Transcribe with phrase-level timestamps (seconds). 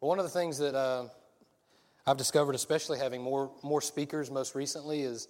[0.00, 1.06] One of the things that uh,
[2.06, 5.28] I've discovered, especially having more, more speakers most recently, is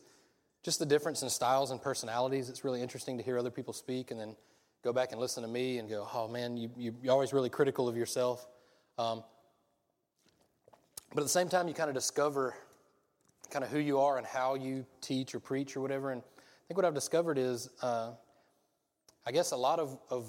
[0.65, 2.49] just the difference in styles and personalities.
[2.49, 4.35] It's really interesting to hear other people speak and then
[4.83, 7.49] go back and listen to me and go, oh man, you, you, are always really
[7.49, 8.45] critical of yourself.
[8.99, 9.23] Um,
[11.15, 12.57] but at the same time, you kind of discover
[13.51, 16.11] kind of who you are and how you teach or preach or whatever.
[16.11, 18.15] And I think what I've discovered is, uh,
[19.25, 20.27] I guess a lot of, of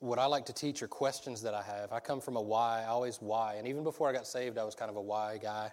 [0.00, 1.92] what I like to teach are questions that I have.
[1.92, 3.54] I come from a why, always why.
[3.56, 5.70] And even before I got saved, I was kind of a why guy.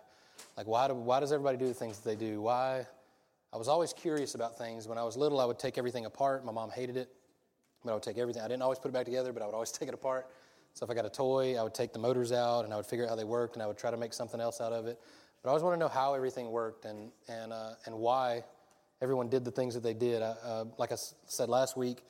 [0.58, 2.42] Like, why, do, why does everybody do the things that they do?
[2.42, 2.86] Why?
[3.54, 4.88] I was always curious about things.
[4.88, 6.46] When I was little, I would take everything apart.
[6.46, 7.10] My mom hated it,
[7.84, 8.42] but I would take everything.
[8.42, 10.28] I didn't always put it back together, but I would always take it apart.
[10.74, 12.86] So if I got a toy, I would take the motors out and I would
[12.86, 14.86] figure out how they worked and I would try to make something else out of
[14.86, 15.00] it.
[15.42, 18.44] But I always want to know how everything worked and, and, uh, and why
[19.02, 20.22] everyone did the things that they did.
[20.22, 22.04] uh, like I said last week,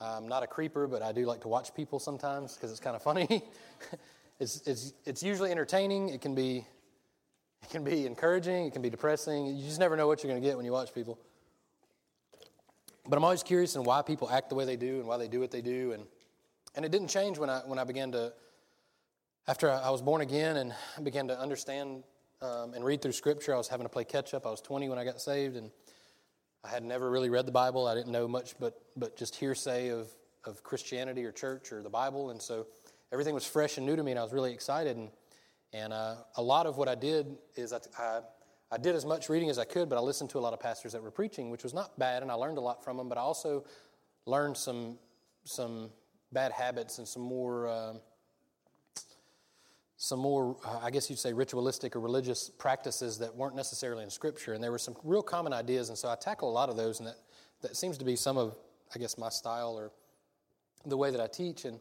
[0.00, 2.96] I'm not a creeper, but I do like to watch people sometimes because it's kind
[2.96, 3.44] of funny.
[4.40, 6.08] it's, it's, it's usually entertaining.
[6.08, 6.66] It can be
[7.62, 8.66] it can be encouraging.
[8.66, 9.46] It can be depressing.
[9.46, 11.18] You just never know what you're going to get when you watch people.
[13.06, 15.28] But I'm always curious in why people act the way they do and why they
[15.28, 15.92] do what they do.
[15.92, 16.04] And,
[16.74, 18.32] and it didn't change when I, when I began to,
[19.46, 22.04] after I was born again and began to understand
[22.42, 23.54] um, and read through Scripture.
[23.54, 24.46] I was having to play catch up.
[24.46, 25.70] I was 20 when I got saved, and
[26.62, 27.86] I had never really read the Bible.
[27.86, 30.08] I didn't know much but, but just hearsay of,
[30.44, 32.30] of Christianity or church or the Bible.
[32.30, 32.66] And so
[33.12, 34.96] everything was fresh and new to me, and I was really excited.
[34.96, 35.10] And,
[35.72, 38.20] and uh, a lot of what I did is I, I,
[38.70, 40.60] I did as much reading as I could, but I listened to a lot of
[40.60, 43.08] pastors that were preaching, which was not bad, and I learned a lot from them.
[43.08, 43.64] But I also
[44.26, 44.98] learned some,
[45.44, 45.90] some
[46.32, 47.68] bad habits and some more.
[47.68, 47.94] Uh,
[50.02, 54.54] some more, I guess you'd say, ritualistic or religious practices that weren't necessarily in Scripture.
[54.54, 57.00] And there were some real common ideas, and so I tackle a lot of those,
[57.00, 57.16] and that,
[57.60, 58.56] that seems to be some of,
[58.94, 59.90] I guess, my style or
[60.86, 61.66] the way that I teach.
[61.66, 61.78] And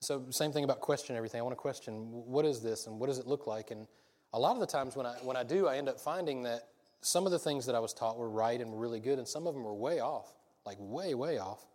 [0.00, 1.38] so, same thing about question everything.
[1.38, 3.70] I want to question, what is this, and what does it look like?
[3.72, 3.86] And
[4.32, 6.68] a lot of the times when I, when I do, I end up finding that
[7.02, 9.28] some of the things that I was taught were right and were really good, and
[9.28, 10.32] some of them were way off,
[10.64, 11.66] like way, way off.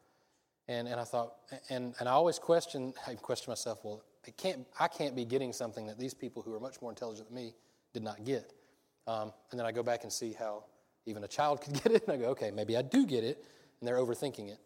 [0.67, 1.35] And, and I thought,
[1.69, 5.53] and, and I always question, I question myself, well, it can't, I can't be getting
[5.53, 7.53] something that these people who are much more intelligent than me
[7.93, 8.53] did not get.
[9.07, 10.63] Um, and then I go back and see how
[11.05, 13.43] even a child could get it, and I go, okay, maybe I do get it,
[13.79, 14.59] and they're overthinking it.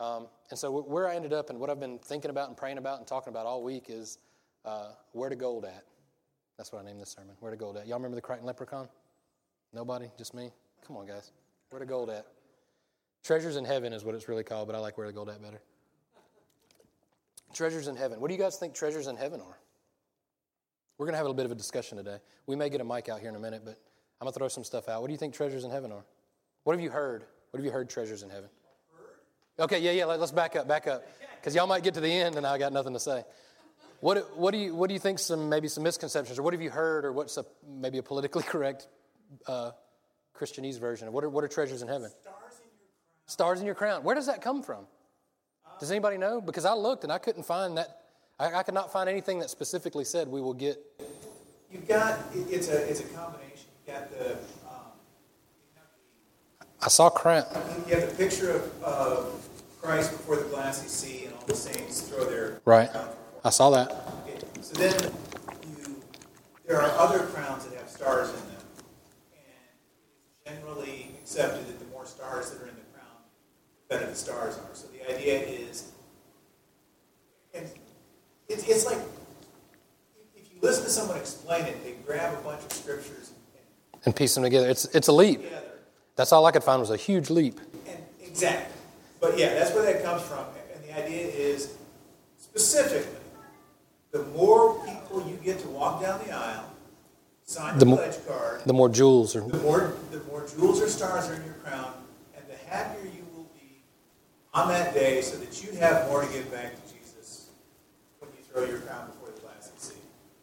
[0.00, 2.78] Um, and so where I ended up and what I've been thinking about and praying
[2.78, 4.18] about and talking about all week is
[4.64, 5.84] uh, where to gold at.
[6.56, 7.36] That's what I named this sermon.
[7.40, 7.86] Where to gold at.
[7.86, 8.88] Y'all remember the Crichton Leprechaun?
[9.72, 10.10] Nobody?
[10.18, 10.50] Just me?
[10.86, 11.32] Come on, guys.
[11.70, 12.26] Where to gold at.
[13.24, 15.40] Treasures in heaven is what it's really called, but I like where to gold at
[15.40, 15.60] better.
[17.54, 18.20] Treasures in heaven.
[18.20, 19.58] What do you guys think treasures in heaven are?
[20.98, 22.18] We're going to have a little bit of a discussion today.
[22.46, 23.78] We may get a mic out here in a minute, but
[24.20, 25.00] I'm going to throw some stuff out.
[25.00, 26.04] What do you think treasures in heaven are?
[26.64, 27.24] What have you heard?
[27.50, 28.48] What have you heard treasures in heaven?
[29.58, 31.04] Okay, yeah, yeah, let's back up, back up.
[31.36, 33.24] Because y'all might get to the end and I got nothing to say.
[34.00, 36.60] What, what, do you, what do you think some, maybe some misconceptions, or what have
[36.60, 38.88] you heard, or what's a, maybe a politically correct
[39.46, 39.70] uh,
[40.36, 41.12] Christianese version?
[41.12, 42.10] What are, what are treasures in heaven?
[42.10, 43.26] Stars in your crown.
[43.26, 44.02] Stars in your crown.
[44.02, 44.86] Where does that come from?
[45.80, 46.40] Does anybody know?
[46.40, 48.00] Because I looked and I couldn't find that.
[48.38, 50.78] I, I could not find anything that specifically said we will get.
[51.70, 53.66] You've got it's a it's a combination.
[53.86, 54.32] You've got the.
[54.32, 54.92] Um,
[56.80, 57.44] I saw crown.
[57.88, 59.48] You have the picture of, of
[59.80, 62.90] Christ before the glassy sea, and all the saints throw their right.
[63.44, 63.90] I saw that.
[64.26, 64.38] Okay.
[64.62, 65.12] So then
[65.76, 66.02] you,
[66.66, 68.62] there are other crowns that have stars in them,
[69.34, 69.42] and
[70.46, 72.83] it's generally accepted that the more stars that are in the
[73.94, 74.74] better the stars are.
[74.74, 75.90] So the idea is,
[77.54, 77.68] and
[78.48, 78.98] it's, it's like
[80.36, 83.30] if you listen to someone explain it, they grab a bunch of scriptures
[83.94, 84.68] and, and piece them together.
[84.68, 85.42] It's it's a leap.
[85.42, 85.60] together.
[86.16, 87.60] That's all I could find was a huge leap.
[87.86, 88.72] And exactly.
[89.20, 90.44] But yeah, that's where that comes from.
[90.74, 91.74] And the idea is
[92.38, 93.18] specifically,
[94.12, 96.70] the more people you get to walk down the aisle,
[97.44, 99.40] sign The the pledge card, The more jewels are.
[99.40, 101.92] the more the more jewels or stars are in your crown,
[102.36, 103.23] and the happier you
[104.54, 107.48] on that day, so that you have more to give back to Jesus
[108.20, 109.94] when you throw your crown before the glassy sea.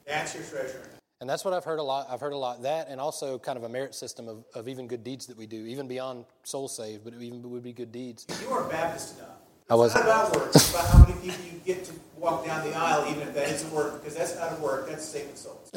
[0.05, 0.81] That's your treasure.
[1.21, 2.07] And that's what I've heard a lot.
[2.09, 4.87] I've heard a lot that, and also kind of a merit system of, of even
[4.87, 7.91] good deeds that we do, even beyond soul saved, but it even would be good
[7.91, 8.25] deeds.
[8.41, 9.29] You are Baptist enough.
[9.69, 10.55] I was- not about works.
[10.55, 13.49] It's about how many people you get to walk down the aisle, even if that
[13.49, 14.89] isn't work, because that's not a work.
[14.89, 15.69] That's saving souls.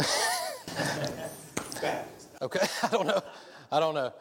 [1.81, 2.29] Baptist.
[2.43, 3.21] Okay, I don't know.
[3.71, 4.13] I don't know.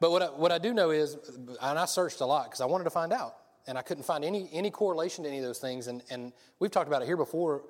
[0.00, 1.16] But what I, what I do know is,
[1.62, 3.36] and I searched a lot because I wanted to find out,
[3.66, 5.86] and I couldn't find any any correlation to any of those things.
[5.86, 7.62] And and we've talked about it here before.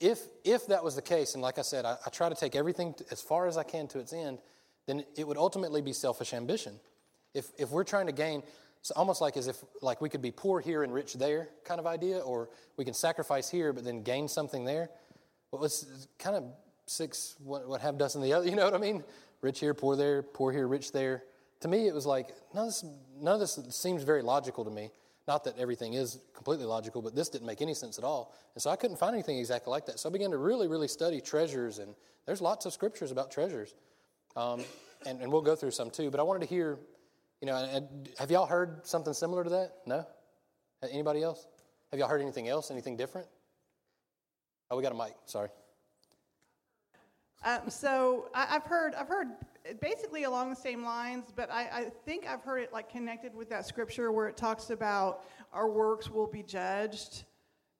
[0.00, 2.54] If if that was the case, and like I said, I, I try to take
[2.56, 4.38] everything to, as far as I can to its end,
[4.86, 6.78] then it would ultimately be selfish ambition.
[7.34, 8.42] If if we're trying to gain,
[8.80, 11.80] it's almost like as if like we could be poor here and rich there kind
[11.80, 14.90] of idea, or we can sacrifice here but then gain something there.
[15.50, 16.44] Well, it's kind of
[16.86, 18.46] six, what, what half dozen the other.
[18.48, 19.04] You know what I mean?
[19.40, 21.22] Rich here, poor there, poor here, rich there.
[21.60, 22.84] To me, it was like none of this,
[23.20, 24.90] none of this seems very logical to me.
[25.28, 28.34] Not that everything is completely logical, but this didn't make any sense at all.
[28.54, 30.00] And so I couldn't find anything exactly like that.
[30.00, 31.94] So I began to really, really study treasures, and
[32.24, 33.74] there's lots of scriptures about treasures.
[34.36, 34.64] Um,
[35.06, 36.10] and, and we'll go through some too.
[36.10, 36.78] But I wanted to hear,
[37.42, 37.86] you know,
[38.18, 39.74] have y'all heard something similar to that?
[39.86, 40.06] No?
[40.90, 41.46] Anybody else?
[41.90, 42.70] Have y'all heard anything else?
[42.70, 43.28] Anything different?
[44.70, 45.12] Oh, we got a mic.
[45.26, 45.50] Sorry.
[47.44, 49.28] Um, so I, have heard I've heard
[49.80, 53.48] basically along the same lines, but I, I, think I've heard it like connected with
[53.50, 57.24] that scripture where it talks about our works will be judged,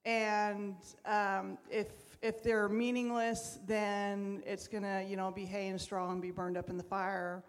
[0.05, 1.89] and um, if
[2.23, 6.57] if they're meaningless, then it's gonna you know be hay and straw and be burned
[6.57, 7.45] up in the fire,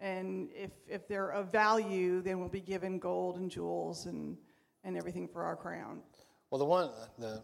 [0.00, 4.36] and if if they're of value, then we'll be given gold and jewels and
[4.84, 6.00] and everything for our crown.
[6.50, 7.42] Well, the one the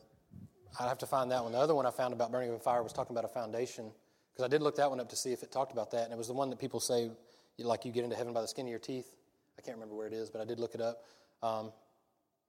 [0.79, 1.53] I'd have to find that one.
[1.53, 3.93] The other one I found about burning up in fire was talking about a foundation
[4.37, 6.13] because I did look that one up to see if it talked about that, and
[6.13, 7.11] it was the one that people say,
[7.59, 9.17] like you get into heaven by the skin of your teeth.
[9.59, 11.05] I can't remember where it is, but I did look it up.
[11.43, 11.73] Um,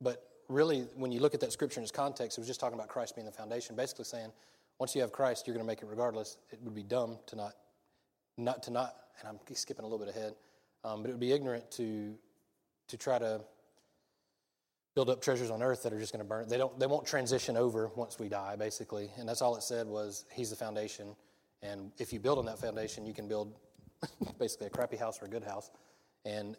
[0.01, 2.77] but really, when you look at that scripture in its context, it was just talking
[2.77, 4.33] about Christ being the foundation, basically saying,
[4.79, 6.37] once you have Christ, you're going to make it regardless.
[6.51, 7.53] It would be dumb to not,
[8.37, 10.33] not to not, and I'm skipping a little bit ahead,
[10.83, 12.15] um, but it would be ignorant to,
[12.89, 13.39] to try to
[14.93, 16.49] build up treasures on earth that are just going to burn.
[16.49, 19.09] They don't, they won't transition over once we die, basically.
[19.17, 21.15] And that's all it said was, He's the foundation.
[21.61, 23.53] And if you build on that foundation, you can build
[24.39, 25.71] basically a crappy house or a good house.
[26.25, 26.55] And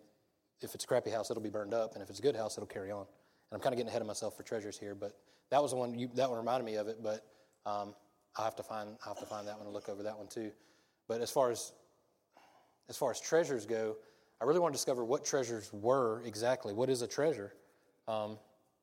[0.60, 1.94] if it's a crappy house, it'll be burned up.
[1.94, 3.02] And if it's a good house, it'll carry on.
[3.02, 3.06] And
[3.52, 5.16] I'm kind of getting ahead of myself for treasures here, but
[5.50, 5.98] that was the one.
[5.98, 7.02] You, that one reminded me of it.
[7.02, 7.24] But
[7.64, 7.94] um,
[8.36, 10.26] I have to find I have to find that one and look over that one
[10.26, 10.50] too.
[11.06, 11.72] But as far as
[12.88, 13.96] as far as treasures go,
[14.40, 16.72] I really want to discover what treasures were exactly.
[16.72, 17.54] What is a treasure?
[18.06, 18.38] Um,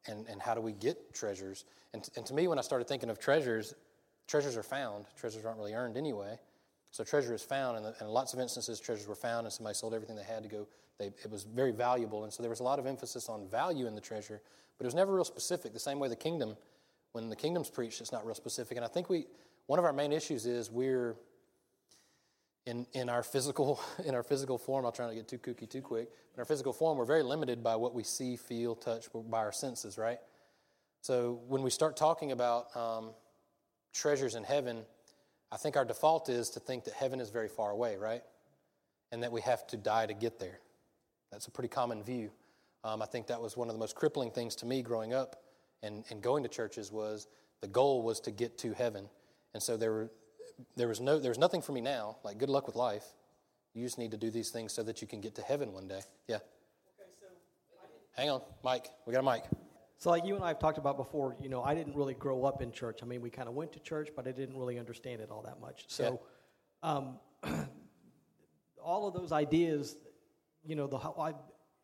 [0.07, 1.65] and, and how do we get treasures?
[1.93, 3.73] And, and to me, when I started thinking of treasures,
[4.27, 5.05] treasures are found.
[5.17, 6.37] Treasures aren't really earned anyway.
[6.91, 9.93] So treasure is found, and in lots of instances, treasures were found, and somebody sold
[9.93, 10.67] everything they had to go.
[10.97, 13.85] They, it was very valuable, and so there was a lot of emphasis on value
[13.85, 14.41] in the treasure,
[14.77, 15.73] but it was never real specific.
[15.73, 16.55] The same way the kingdom,
[17.11, 18.77] when the kingdom's preached, it's not real specific.
[18.77, 19.25] And I think we,
[19.67, 21.17] one of our main issues is we're
[22.65, 24.85] in, in our physical in our physical form.
[24.85, 26.09] I'll try not to get too kooky too quick.
[26.33, 29.51] In our physical form, we're very limited by what we see, feel, touch, by our
[29.51, 30.19] senses, right?
[31.01, 33.11] So when we start talking about um,
[33.95, 34.83] treasures in heaven,
[35.51, 38.21] I think our default is to think that heaven is very far away, right?
[39.11, 40.59] And that we have to die to get there.
[41.31, 42.31] That's a pretty common view.
[42.83, 45.41] Um, I think that was one of the most crippling things to me growing up
[45.81, 47.27] and, and going to churches was
[47.61, 49.09] the goal was to get to heaven.
[49.53, 50.11] And so there, were,
[50.75, 53.05] there, was no, there was nothing for me now, like good luck with life.
[53.73, 55.87] You just need to do these things so that you can get to heaven one
[55.87, 56.01] day.
[56.27, 56.35] Yeah.
[56.35, 57.27] Okay, so
[58.15, 58.89] Hang on, Mike.
[59.05, 59.43] We got a mic.
[59.97, 62.43] So, like you and I have talked about before, you know, I didn't really grow
[62.43, 62.99] up in church.
[63.01, 65.41] I mean, we kind of went to church, but I didn't really understand it all
[65.43, 65.85] that much.
[65.87, 66.19] So,
[66.83, 66.91] yeah.
[66.91, 67.19] um,
[68.83, 69.97] all of those ideas,
[70.65, 71.33] you know, the how I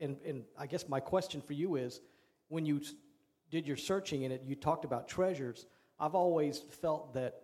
[0.03, 2.01] and and I guess my question for you is,
[2.49, 2.81] when you
[3.49, 5.65] did your searching in it, you talked about treasures.
[5.99, 7.35] I've always felt that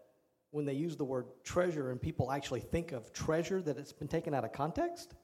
[0.51, 4.07] when they use the word treasure and people actually think of treasure, that it's been
[4.07, 5.15] taken out of context.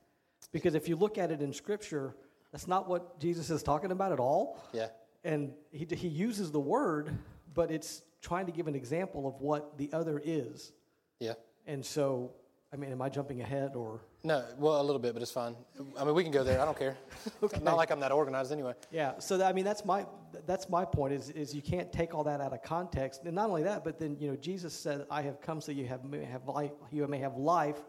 [0.52, 2.16] Because if you look at it in Scripture,
[2.52, 4.62] that's not what Jesus is talking about at all.
[4.74, 4.88] Yeah
[5.24, 7.16] and he, he uses the word,
[7.54, 10.72] but it's trying to give an example of what the other is.
[11.20, 11.34] Yeah.
[11.68, 12.32] And so,
[12.72, 14.02] I mean, am I jumping ahead or?
[14.24, 15.56] No, well, a little bit, but it's fine.
[15.98, 16.60] I mean, we can go there.
[16.62, 16.98] I don't care.
[17.44, 17.62] okay.
[17.62, 18.74] Not like I'm that organized anyway.
[18.92, 19.20] Yeah.
[19.20, 20.06] So that, I mean, that's my
[20.46, 21.14] that's my point.
[21.14, 24.00] Is is you can't take all that out of context, and not only that, but
[24.00, 26.72] then you know, Jesus said, "I have come so you have may have life.
[26.90, 27.82] You may have life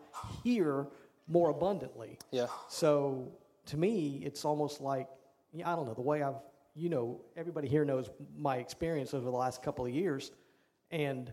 [0.42, 0.88] here
[1.28, 2.48] more abundantly." Yeah.
[2.68, 3.32] So
[3.66, 5.08] to me, it's almost like
[5.64, 6.34] I don't know the way I've
[6.74, 10.32] you know, everybody here knows my experience over the last couple of years,
[10.90, 11.32] and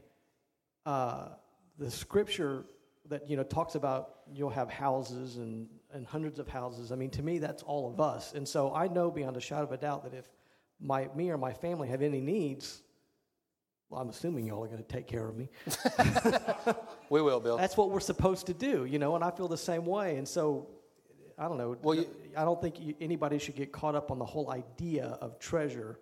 [0.86, 1.30] uh,
[1.78, 2.66] the scripture
[3.10, 6.92] that you know talks about you'll have houses and and hundreds of houses.
[6.92, 9.64] I mean, to me, that's all of us, and so I know beyond a shadow
[9.64, 10.30] of a doubt that if
[10.80, 12.84] my me or my family have any needs,
[13.90, 15.50] well, I'm assuming y'all are going to take care of me.
[17.10, 17.58] we will, Bill.
[17.58, 20.18] That's what we're supposed to do, you know, and I feel the same way.
[20.18, 20.70] And so
[21.42, 21.76] I don't know.
[21.82, 22.06] Well, you,
[22.38, 25.98] I don't think you, anybody should get caught up on the whole idea of treasure.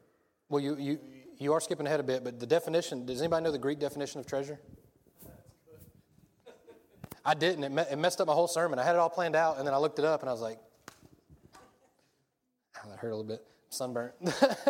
[0.50, 1.00] Well, you, you,
[1.38, 4.19] you are skipping ahead a bit, but the definition does anybody know the Greek definition
[4.19, 4.60] of treasure?
[7.24, 7.63] I didn't.
[7.63, 8.79] It, me, it messed up my whole sermon.
[8.79, 10.41] I had it all planned out, and then I looked it up, and I was
[10.41, 10.60] like,
[12.84, 13.41] oh, that hurt a little bit.
[13.69, 14.15] Sunburnt.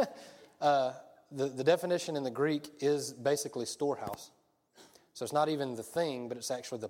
[0.62, 0.92] uh,
[1.32, 4.30] the, the definition in the Greek is basically storehouse.
[5.16, 6.90] So it's not even the thing, but it's actually the,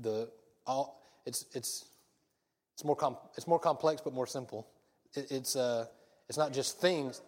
[0.00, 0.30] the
[0.66, 1.84] all, it's, it's
[2.80, 4.66] it's more, com- it's more complex but more simple.
[5.14, 5.84] It, it's, uh,
[6.30, 7.20] it's not just things.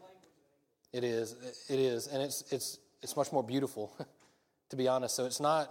[0.95, 1.37] It is.
[1.69, 2.07] It is.
[2.07, 3.95] And it's, it's, it's much more beautiful,
[4.71, 5.15] to be honest.
[5.15, 5.71] So it's not,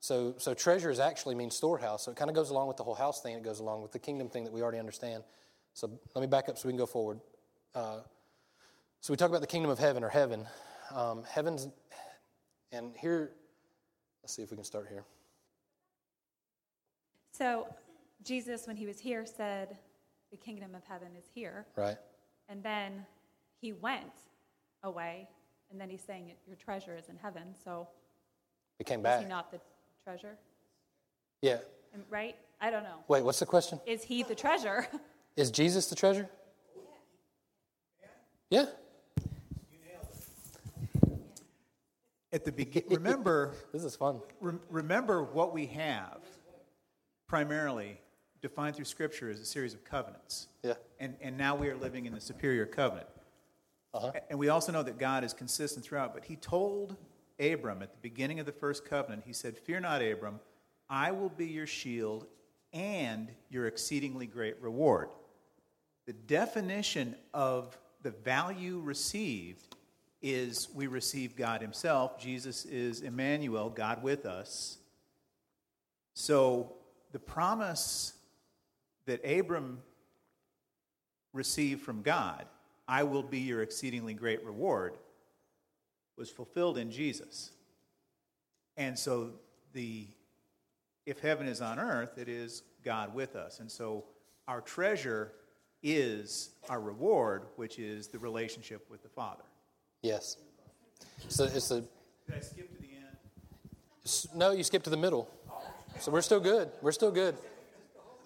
[0.00, 2.04] so, so treasures actually means storehouse.
[2.04, 3.34] So it kind of goes along with the whole house thing.
[3.34, 5.22] It goes along with the kingdom thing that we already understand.
[5.72, 7.18] So let me back up so we can go forward.
[7.74, 8.00] Uh,
[9.00, 10.46] so we talk about the kingdom of heaven or heaven.
[10.94, 11.66] Um, heaven's,
[12.72, 13.30] and here,
[14.22, 15.04] let's see if we can start here.
[17.32, 17.68] So
[18.24, 19.76] Jesus, when he was here, said,
[20.30, 21.66] The kingdom of heaven is here.
[21.76, 21.96] Right.
[22.48, 23.04] And then
[23.60, 24.12] he went
[24.82, 25.28] away,
[25.70, 27.42] and then he's saying, Your treasure is in heaven.
[27.64, 27.88] So
[28.78, 29.18] It came back.
[29.18, 29.26] is back.
[29.26, 29.60] he not the
[30.04, 30.36] treasure?
[31.42, 31.58] Yeah.
[31.94, 32.36] Am- Right?
[32.60, 32.96] I don't know.
[33.06, 33.80] Wait, what's the question?
[33.86, 34.86] Is he the treasure?
[35.36, 36.28] Is Jesus the treasure?
[38.02, 38.08] Yeah.
[38.50, 38.66] Yeah.
[42.32, 44.20] At the beginning, remember, This is fun.
[44.40, 46.18] rem- remember what we have
[47.28, 48.00] primarily
[48.40, 50.48] defined through Scripture as a series of covenants.
[50.62, 50.74] Yeah.
[51.00, 53.08] And, and now we are living in the superior covenant.
[53.94, 54.12] Uh-huh.
[54.30, 56.14] And we also know that God is consistent throughout.
[56.14, 56.96] But he told
[57.40, 60.40] Abram at the beginning of the first covenant, he said, Fear not, Abram,
[60.88, 62.26] I will be your shield
[62.72, 65.08] and your exceedingly great reward.
[66.06, 69.76] The definition of the value received
[70.20, 72.20] is we receive God Himself.
[72.20, 74.78] Jesus is Emmanuel, God with us.
[76.14, 76.74] So
[77.12, 78.14] the promise
[79.08, 79.78] that Abram
[81.32, 82.46] received from God,
[82.86, 84.94] I will be your exceedingly great reward,
[86.16, 87.50] was fulfilled in Jesus.
[88.76, 89.32] And so
[89.72, 90.06] the
[91.06, 93.60] if heaven is on earth, it is God with us.
[93.60, 94.04] And so
[94.46, 95.32] our treasure
[95.82, 99.44] is our reward, which is the relationship with the Father.
[100.02, 100.36] Yes.
[101.28, 101.88] So it's a Did
[102.36, 104.38] I skip to the end?
[104.38, 104.50] no.
[104.50, 105.30] You skipped to the middle,
[105.98, 106.70] so we're still good.
[106.82, 107.36] We're still good.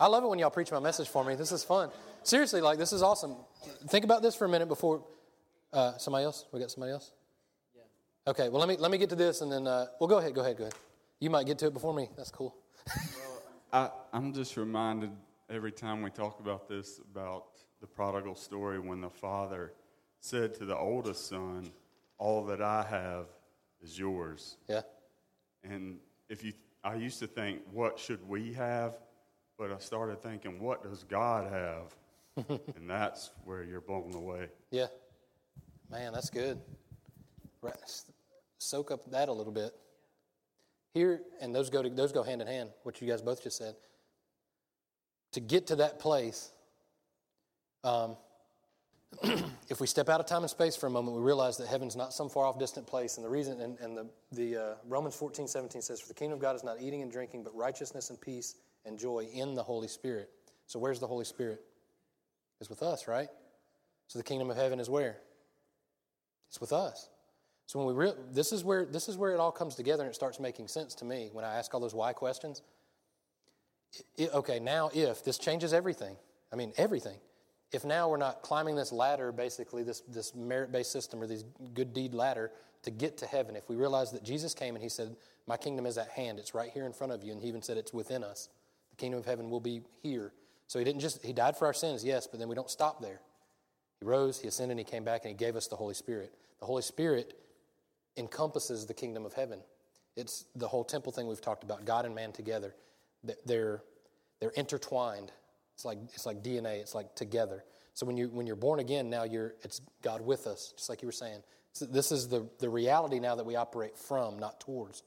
[0.02, 1.36] I love it when y'all preach my message for me.
[1.36, 1.88] This is fun.
[2.24, 3.36] Seriously, like this is awesome.
[3.86, 5.04] Think about this for a minute before
[5.72, 6.44] uh, somebody else.
[6.50, 7.12] We got somebody else.
[7.72, 7.82] Yeah.
[8.32, 8.48] Okay.
[8.48, 10.34] Well, let me let me get to this, and then uh, well, go ahead.
[10.34, 10.56] Go ahead.
[10.58, 10.74] Go ahead.
[11.20, 12.08] You might get to it before me.
[12.16, 12.52] That's cool.
[13.72, 15.12] I, I'm just reminded
[15.48, 17.44] every time we talk about this about
[17.80, 19.72] the prodigal story when the father
[20.18, 21.70] said to the oldest son,
[22.18, 23.26] All that I have
[23.80, 24.56] is yours.
[24.66, 24.80] Yeah.
[25.62, 28.94] And if you, I used to think, What should we have?
[29.62, 32.48] But I started thinking, What does God have?
[32.74, 34.48] and that's where you're blown away.
[34.72, 34.86] Yeah.
[35.88, 36.60] Man, that's good.
[37.60, 37.76] Right.
[38.58, 39.72] Soak up that a little bit.
[40.94, 42.70] Here, and those go to, those go hand in hand.
[42.82, 43.76] What you guys both just said.
[45.30, 46.50] To get to that place,
[47.84, 48.16] um,
[49.68, 51.94] if we step out of time and space for a moment, we realize that heaven's
[51.94, 53.16] not some far off distant place.
[53.16, 56.38] And the reason, and, and the, the uh, Romans 14, 17 says, For the kingdom
[56.38, 59.62] of God is not eating and drinking, but righteousness and peace and joy in the
[59.62, 60.30] Holy Spirit.
[60.66, 61.62] So where's the Holy Spirit?
[62.60, 63.28] It's with us, right?
[64.08, 65.18] So the kingdom of heaven is where?
[66.48, 67.08] It's with us.
[67.66, 70.10] So when we re- this is where this is where it all comes together and
[70.10, 72.62] it starts making sense to me when I ask all those why questions.
[74.18, 76.16] I- I- okay, now if this changes everything,
[76.52, 77.18] I mean everything.
[77.72, 81.94] If now we're not climbing this ladder, basically this this merit-based system or this good
[81.94, 85.16] deed ladder to get to heaven, if we realize that Jesus came and He said,
[85.46, 87.62] "My kingdom is at hand; it's right here in front of you," and He even
[87.62, 88.50] said it's within us.
[89.02, 90.32] Kingdom of heaven will be here.
[90.68, 93.02] So He didn't just He died for our sins, yes, but then we don't stop
[93.02, 93.20] there.
[93.98, 96.32] He rose, he ascended, he came back and he gave us the Holy Spirit.
[96.60, 97.34] The Holy Spirit
[98.16, 99.58] encompasses the kingdom of heaven.
[100.16, 102.76] It's the whole temple thing we've talked about, God and man together.
[103.44, 103.82] They're,
[104.40, 105.32] they're intertwined.
[105.74, 107.64] It's like, it's like DNA, it's like together.
[107.94, 111.02] So when, you, when you're born again, now you're, it's God with us, just like
[111.02, 111.42] you were saying.
[111.72, 115.02] So this is the, the reality now that we operate from, not towards.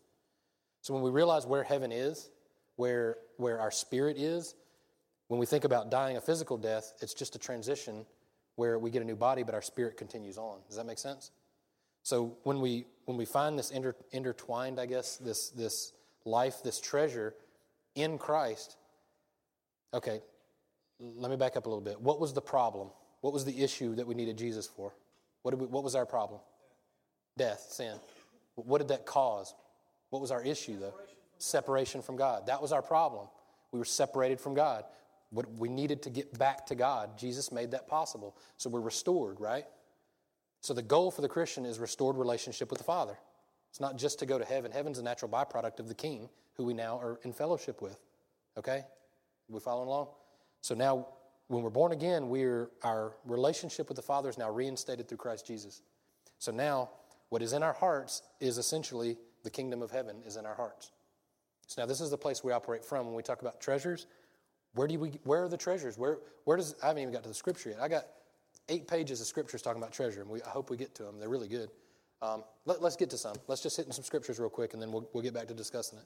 [0.81, 2.29] So when we realize where heaven is,
[2.75, 4.55] where, where our spirit is,
[5.27, 8.05] when we think about dying a physical death, it's just a transition
[8.55, 10.59] where we get a new body, but our spirit continues on.
[10.67, 11.31] Does that make sense?
[12.03, 16.79] So when we when we find this inter, intertwined, I guess this this life, this
[16.79, 17.33] treasure
[17.95, 18.77] in Christ.
[19.93, 20.21] Okay,
[20.99, 21.99] let me back up a little bit.
[21.99, 22.89] What was the problem?
[23.21, 24.93] What was the issue that we needed Jesus for?
[25.41, 26.41] What did we, what was our problem?
[27.37, 27.97] Death, sin.
[28.55, 29.53] What did that cause?
[30.11, 30.93] What was our issue though?
[31.37, 32.47] Separation from God.
[32.47, 33.27] That was our problem.
[33.71, 34.85] We were separated from God.
[35.31, 38.37] What we needed to get back to God, Jesus made that possible.
[38.57, 39.65] So we're restored, right?
[40.61, 43.17] So the goal for the Christian is restored relationship with the Father.
[43.69, 44.71] It's not just to go to heaven.
[44.71, 47.97] Heaven's a natural byproduct of the King, who we now are in fellowship with.
[48.57, 48.83] Okay?
[49.49, 50.07] We following along?
[50.61, 51.07] So now,
[51.47, 55.45] when we're born again, we're our relationship with the Father is now reinstated through Christ
[55.45, 55.81] Jesus.
[56.39, 56.89] So now,
[57.29, 60.91] what is in our hearts is essentially the kingdom of heaven is in our hearts.
[61.67, 64.07] So now, this is the place we operate from when we talk about treasures.
[64.73, 65.19] Where do we?
[65.23, 65.97] Where are the treasures?
[65.97, 66.19] Where?
[66.43, 66.75] Where does?
[66.83, 67.79] I haven't even got to the scripture yet.
[67.81, 68.05] I got
[68.69, 71.19] eight pages of scriptures talking about treasure, and we, I hope we get to them.
[71.19, 71.69] They're really good.
[72.21, 73.35] Um, let, us get to some.
[73.47, 75.53] Let's just hit in some scriptures real quick, and then we'll, we'll get back to
[75.53, 76.05] discussing it.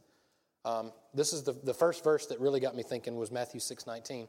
[0.66, 3.88] Um, this is the, the first verse that really got me thinking was Matthew 6
[3.88, 4.28] 19.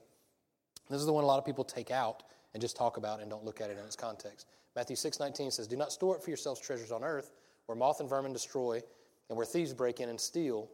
[0.89, 2.23] This is the one a lot of people take out
[2.55, 4.47] and just talk about and don't look at it in its context.
[4.77, 7.33] Matthew 6 19 says, Do not store up for yourselves treasures on earth
[7.67, 8.81] where moth and vermin destroy
[9.29, 10.69] and where thieves break in and steal,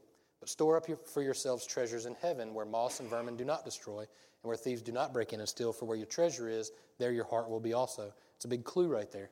[0.47, 4.09] store up for yourselves treasures in heaven where moths and vermin do not destroy and
[4.43, 5.73] where thieves do not break in and steal.
[5.73, 8.13] For where your treasure is, there your heart will be also.
[8.37, 9.31] It's a big clue right there.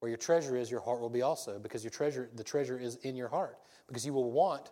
[0.00, 2.96] Where your treasure is, your heart will be also, because your treasure, the treasure is
[2.96, 3.58] in your heart.
[3.88, 4.70] Because you will want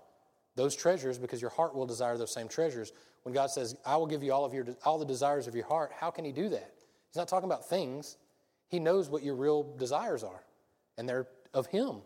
[0.56, 2.92] those treasures because your heart will desire those same treasures.
[3.22, 5.66] When God says, I will give you all of your all the desires of your
[5.66, 6.72] heart, how can he do that?
[7.08, 8.16] He's not talking about things.
[8.68, 10.42] He knows what your real desires are,
[10.98, 11.96] and they're of him.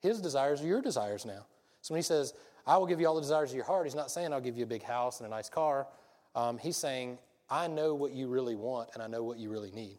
[0.00, 1.46] His desires are your desires now.
[1.82, 2.34] So when he says,
[2.66, 4.56] I will give you all the desires of your heart, he's not saying, I'll give
[4.56, 5.86] you a big house and a nice car.
[6.34, 9.72] Um, he's saying, I know what you really want and I know what you really
[9.72, 9.98] need.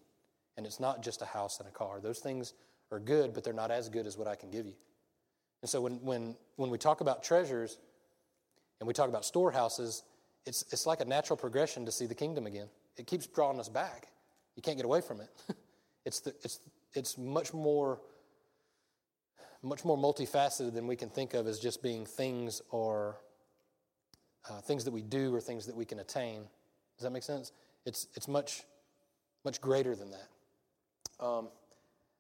[0.58, 2.00] And it's not just a house and a car.
[2.00, 2.54] Those things
[2.92, 4.74] are good, but they're not as good as what I can give you.
[5.62, 7.78] And so when, when, when we talk about treasures
[8.80, 10.04] and we talk about storehouses,
[10.46, 12.68] it's, it's like a natural progression to see the kingdom again.
[12.98, 14.08] It keeps drawing us back.
[14.56, 15.30] You can't get away from it.
[16.06, 16.60] it's, the, it's,
[16.94, 18.02] it's much more
[19.64, 23.18] much more multifaceted than we can think of as just being things or
[24.50, 26.42] uh, things that we do or things that we can attain.
[26.98, 27.52] Does that make sense?
[27.86, 28.64] It's, it's much,
[29.46, 31.26] much greater than that.
[31.26, 31.50] Um,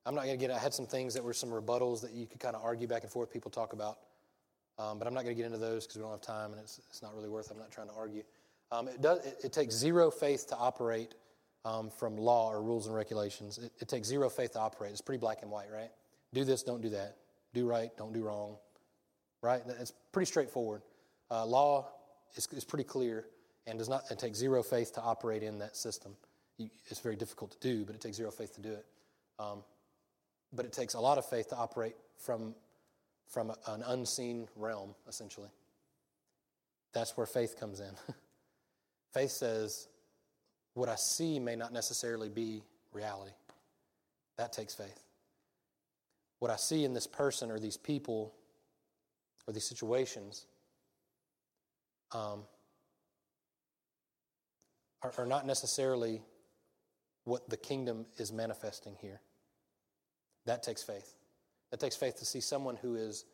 [0.05, 2.27] I'm not going to get, I had some things that were some rebuttals that you
[2.27, 3.98] could kind of argue back and forth, people talk about.
[4.77, 6.62] Um, but I'm not going to get into those because we don't have time and
[6.62, 8.24] it's, it's not really worth I'm not trying to argue.
[8.71, 11.13] Um, it, does, it, it, takes zero faith to operate
[11.65, 13.57] um, from law or rules and regulations.
[13.57, 14.91] It, it takes zero faith to operate.
[14.91, 15.91] It's pretty black and white, right?
[16.33, 17.17] Do this, don't do that
[17.53, 18.58] do right, don't do wrong,
[19.41, 19.62] right?
[19.79, 20.81] It's pretty straightforward.
[21.29, 21.88] Uh, law
[22.36, 23.25] is, is, pretty clear
[23.67, 26.15] and does not, it takes zero faith to operate in that system.
[26.58, 28.86] You, it's very difficult to do, but it takes zero faith to do it.
[29.39, 29.63] Um,
[30.53, 32.53] but it takes a lot of faith to operate from,
[33.29, 35.50] from an unseen realm, essentially.
[36.93, 37.91] That's where faith comes in.
[39.13, 39.88] faith says,
[40.73, 43.32] what I see may not necessarily be reality.
[44.38, 45.02] That takes faith
[46.41, 48.34] what I see in this person or these people
[49.47, 50.47] or these situations
[52.13, 52.41] um,
[55.04, 56.23] are, are not necessarily
[57.25, 59.21] what the kingdom is manifesting here.
[60.47, 61.13] That takes faith.
[61.69, 63.25] That takes faith to see someone who is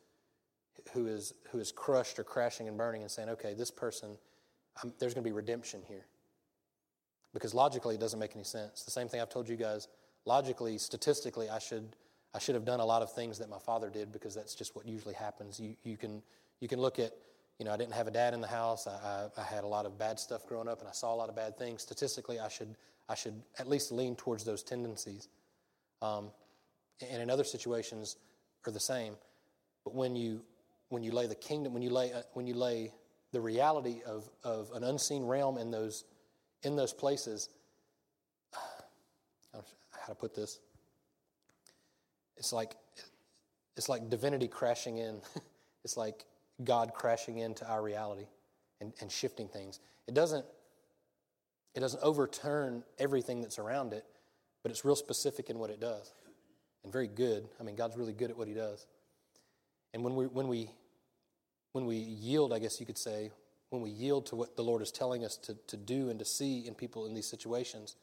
[0.91, 4.17] who is who is crushed or crashing and burning and saying, "Okay, this person,
[4.83, 6.07] I'm, there's going to be redemption here."
[7.33, 8.83] Because logically, it doesn't make any sense.
[8.83, 9.87] The same thing I've told you guys.
[10.25, 11.95] Logically, statistically, I should
[12.33, 14.75] I should have done a lot of things that my father did because that's just
[14.75, 15.59] what usually happens.
[15.59, 16.21] You, you, can,
[16.59, 17.11] you can look at,
[17.57, 18.85] you know, I didn't have a dad in the house.
[18.85, 18.91] I,
[19.37, 21.29] I, I had a lot of bad stuff growing up and I saw a lot
[21.29, 21.81] of bad things.
[21.81, 22.75] Statistically, I should,
[23.09, 25.29] I should at least lean towards those tendencies.
[26.01, 26.29] Um,
[27.09, 28.17] and in other situations
[28.65, 29.15] are the same.
[29.83, 30.41] But when you,
[30.89, 32.91] when you lay the kingdom, when you lay, uh, when you lay
[33.31, 36.03] the reality of, of an unseen realm in those,
[36.63, 37.49] in those places,
[38.53, 39.63] how
[40.07, 40.59] to put this?
[42.37, 42.75] It's like
[43.75, 45.21] it's like divinity crashing in.
[45.83, 46.25] it's like
[46.63, 48.27] God crashing into our reality
[48.81, 49.79] and, and shifting things.
[50.07, 50.45] It doesn't
[51.75, 54.03] it doesn't overturn everything that's around it,
[54.63, 56.11] but it's real specific in what it does.
[56.83, 57.47] And very good.
[57.59, 58.87] I mean, God's really good at what he does.
[59.93, 60.71] And when we when we
[61.73, 63.31] when we yield, I guess you could say,
[63.69, 66.25] when we yield to what the Lord is telling us to, to do and to
[66.25, 67.95] see in people in these situations,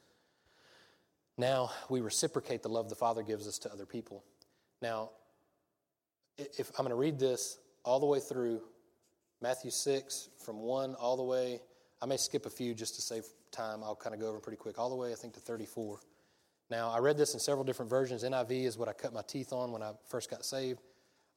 [1.37, 4.25] now we reciprocate the love the Father gives us to other people.
[4.81, 5.11] Now,
[6.37, 8.61] if I'm going to read this all the way through
[9.41, 11.61] Matthew 6 from 1 all the way,
[12.03, 13.83] I may skip a few just to save time.
[13.83, 16.01] I'll kind of go over pretty quick, all the way, I think, to 34.
[16.71, 18.25] Now, I read this in several different versions.
[18.25, 20.81] NIV is what I cut my teeth on when I first got saved.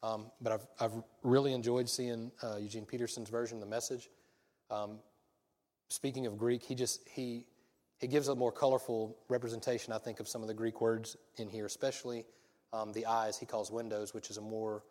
[0.03, 4.09] Um, but I've, I've really enjoyed seeing uh, Eugene Peterson's version of the message.
[4.69, 4.99] Um,
[5.89, 7.45] speaking of Greek, he just he
[7.99, 11.49] he gives a more colorful representation, I think, of some of the Greek words in
[11.49, 12.25] here, especially
[12.73, 14.83] um, the eyes he calls windows, which is a more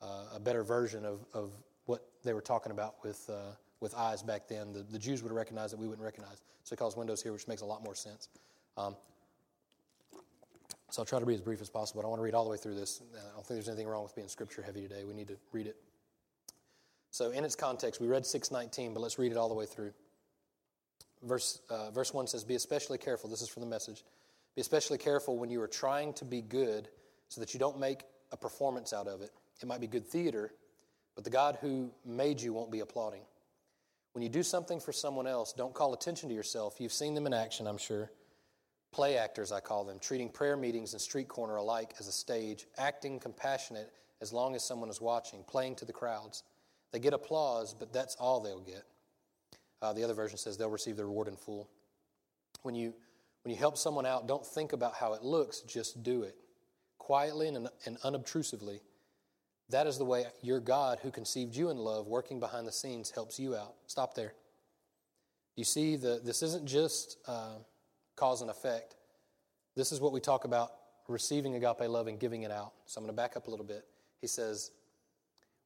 [0.00, 1.50] uh, a better version of, of
[1.86, 4.72] what they were talking about with uh, with eyes back then.
[4.72, 6.42] The, the Jews would recognize that we wouldn't recognize.
[6.62, 8.28] So he calls windows here, which makes a lot more sense.
[8.78, 8.96] Um,
[10.90, 12.00] so I'll try to be as brief as possible.
[12.00, 13.02] But I want to read all the way through this.
[13.14, 15.04] I don't think there's anything wrong with being scripture heavy today.
[15.04, 15.76] We need to read it.
[17.10, 19.92] So in its context, we read 619, but let's read it all the way through.
[21.24, 23.30] Verse, uh, verse 1 says, Be especially careful.
[23.30, 24.04] This is from the message.
[24.54, 26.88] Be especially careful when you are trying to be good
[27.28, 29.30] so that you don't make a performance out of it.
[29.60, 30.52] It might be good theater,
[31.14, 33.22] but the God who made you won't be applauding.
[34.12, 36.76] When you do something for someone else, don't call attention to yourself.
[36.78, 38.10] You've seen them in action, I'm sure.
[38.92, 42.66] Play actors, I call them, treating prayer meetings and street corner alike as a stage,
[42.78, 46.44] acting compassionate as long as someone is watching, playing to the crowds.
[46.92, 48.84] They get applause, but that's all they'll get.
[49.84, 51.68] Uh, the other version says they'll receive the reward in full.
[52.62, 52.94] When you,
[53.42, 56.36] when you help someone out, don't think about how it looks, just do it.
[56.96, 58.80] Quietly and, and unobtrusively.
[59.68, 63.10] That is the way your God, who conceived you in love, working behind the scenes,
[63.10, 63.74] helps you out.
[63.86, 64.32] Stop there.
[65.54, 67.56] You see, the, this isn't just uh,
[68.16, 68.96] cause and effect.
[69.76, 70.70] This is what we talk about
[71.08, 72.72] receiving agape love and giving it out.
[72.86, 73.84] So I'm going to back up a little bit.
[74.22, 74.70] He says,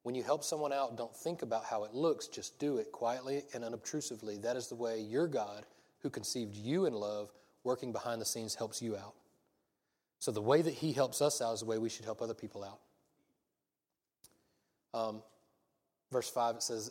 [0.03, 3.43] when you help someone out, don't think about how it looks, just do it quietly
[3.55, 4.41] and unobtrusively.
[4.43, 5.67] That is the way your God,
[6.01, 7.33] who conceived you in love,
[7.65, 9.15] working behind the scenes, helps you out.
[10.19, 12.35] So the way that He helps us out is the way we should help other
[12.35, 12.81] people out.
[14.95, 15.23] Um,
[16.11, 16.91] verse 5, it says,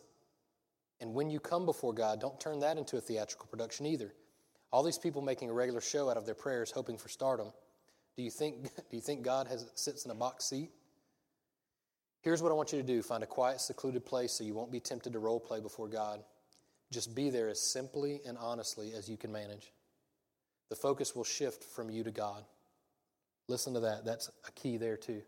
[1.02, 4.14] And when you come before God, don't turn that into a theatrical production either.
[4.72, 7.52] All these people making a regular show out of their prayers, hoping for stardom.
[8.16, 10.72] Do you think, do you think God has, sits in a box seat?
[12.28, 14.70] Here's what I want you to do find a quiet, secluded place so you won't
[14.70, 16.20] be tempted to role play before God.
[16.92, 19.72] Just be there as simply and honestly as you can manage.
[20.70, 22.44] The focus will shift from you to God.
[23.48, 24.04] Listen to that.
[24.04, 25.22] That's a key there, too.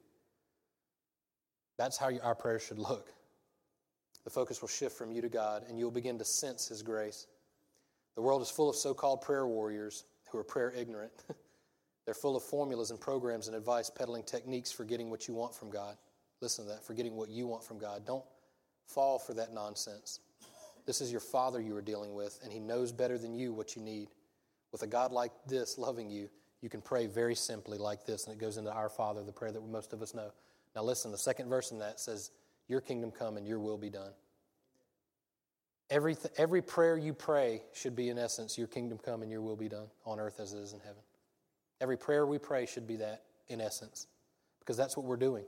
[1.78, 3.08] That's how our prayer should look.
[4.26, 7.28] The focus will shift from you to God, and you'll begin to sense His grace.
[8.18, 11.14] The world is full of so called prayer warriors who are prayer ignorant.
[12.06, 15.56] They're full of formulas and programs and advice peddling techniques for getting what you want
[15.56, 15.96] from God.
[16.42, 18.06] Listen to that, forgetting what you want from God.
[18.06, 18.24] Don't
[18.86, 20.20] fall for that nonsense.
[20.86, 23.76] This is your Father you are dealing with, and He knows better than you what
[23.76, 24.08] you need.
[24.72, 26.30] With a God like this loving you,
[26.62, 29.52] you can pray very simply like this, and it goes into Our Father, the prayer
[29.52, 30.32] that most of us know.
[30.76, 32.32] Now, listen, the second verse in that says,
[32.68, 34.12] Your kingdom come and your will be done.
[35.90, 39.42] Every, th- every prayer you pray should be, in essence, Your kingdom come and your
[39.42, 41.02] will be done on earth as it is in heaven.
[41.82, 44.08] Every prayer we pray should be that, in essence,
[44.60, 45.46] because that's what we're doing.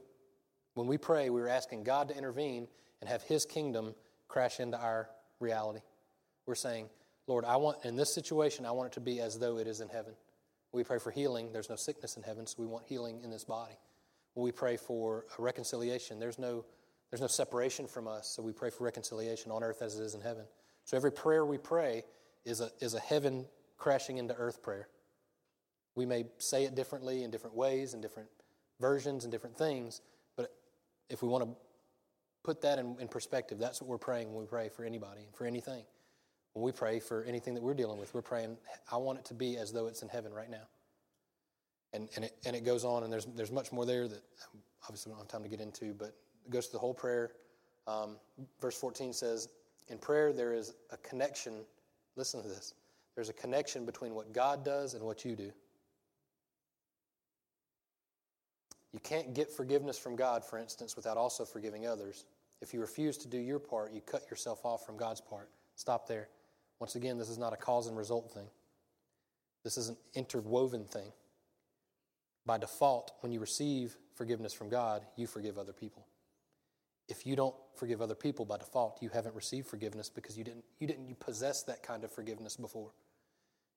[0.74, 2.68] When we pray, we're asking God to intervene
[3.02, 3.94] and have His kingdom
[4.28, 5.82] crash into our reality.
[6.46, 6.90] We're saying,
[7.28, 9.82] Lord, I want, in this situation, I want it to be as though it is
[9.82, 10.14] in heaven.
[10.72, 11.52] We pray for healing.
[11.52, 13.78] There's no sickness in heaven, so we want healing in this body.
[14.34, 16.64] When we pray for reconciliation, there's no,
[17.10, 20.16] there's no separation from us, so we pray for reconciliation on earth as it is
[20.16, 20.46] in heaven.
[20.86, 22.04] So every prayer we pray
[22.46, 23.46] is a, is a heaven
[23.78, 24.88] crashing into earth prayer.
[25.96, 28.30] We may say it differently in different ways, in different
[28.80, 30.02] versions, and different things,
[31.12, 31.56] if we want to
[32.44, 35.36] put that in, in, perspective, that's what we're praying when we pray for anybody, and
[35.36, 35.84] for anything.
[36.54, 38.58] When we pray for anything that we're dealing with, we're praying,
[38.92, 40.68] I want it to be as though it's in heaven right now.
[41.94, 44.22] And, and, it, and it goes on, and there's, there's much more there that
[44.84, 47.34] obviously we don't have time to get into, but it goes to the whole prayer.
[47.88, 48.18] Um,
[48.60, 49.50] verse 14 says,
[49.90, 51.66] In prayer, there is a connection.
[52.16, 52.74] Listen to this.
[53.16, 55.52] There's a connection between what God does and what you do.
[58.94, 62.26] You can't get forgiveness from God, for instance, without also forgiving others.
[62.62, 65.50] If you refuse to do your part, you cut yourself off from God's part.
[65.76, 66.28] Stop there.
[66.80, 68.48] Once again, this is not a cause and result thing,
[69.64, 71.12] this is an interwoven thing.
[72.46, 76.08] By default, when you receive forgiveness from God, you forgive other people.
[77.08, 80.64] If you don't forgive other people by default, you haven't received forgiveness because you didn't,
[80.80, 82.92] you didn't you possess that kind of forgiveness before.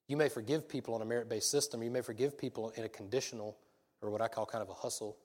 [0.08, 2.88] You may forgive people on a merit based system, you may forgive people in a
[2.88, 3.58] conditional
[4.04, 5.16] or what I call kind of a hustle.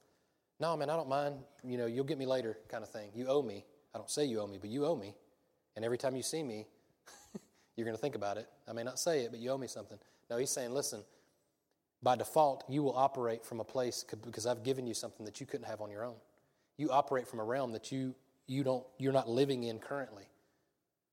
[0.59, 1.35] No, man, I don't mind.
[1.63, 3.09] You know, you'll get me later kind of thing.
[3.13, 3.65] You owe me.
[3.93, 5.15] I don't say you owe me, but you owe me.
[5.75, 6.67] And every time you see me,
[7.75, 8.47] you're going to think about it.
[8.67, 9.97] I may not say it, but you owe me something.
[10.29, 11.03] No, he's saying, listen,
[12.01, 15.45] by default, you will operate from a place because I've given you something that you
[15.45, 16.15] couldn't have on your own.
[16.77, 18.15] You operate from a realm that you,
[18.47, 20.23] you don't, you're not living in currently.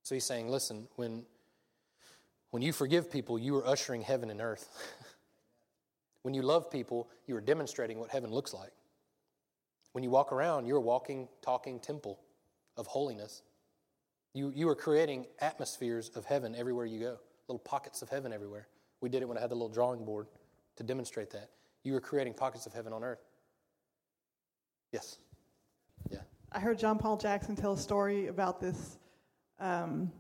[0.03, 1.25] So he's saying, listen, when,
[2.51, 4.69] when you forgive people, you are ushering heaven and earth.
[6.27, 8.73] when you love people, you are demonstrating what heaven looks like.
[9.93, 12.19] When you walk around, you're a walking, talking temple
[12.77, 13.43] of holiness.
[14.35, 18.67] You, you are creating atmospheres of heaven everywhere you go, little pockets of heaven everywhere.
[19.01, 20.27] We did it when I had the little drawing board
[20.75, 21.51] to demonstrate that.
[21.85, 23.23] You are creating pockets of heaven on earth.
[24.91, 25.19] Yes.
[26.11, 26.23] Yeah.
[26.51, 28.99] I heard John Paul Jackson tell a story about this.
[29.61, 30.11] Um,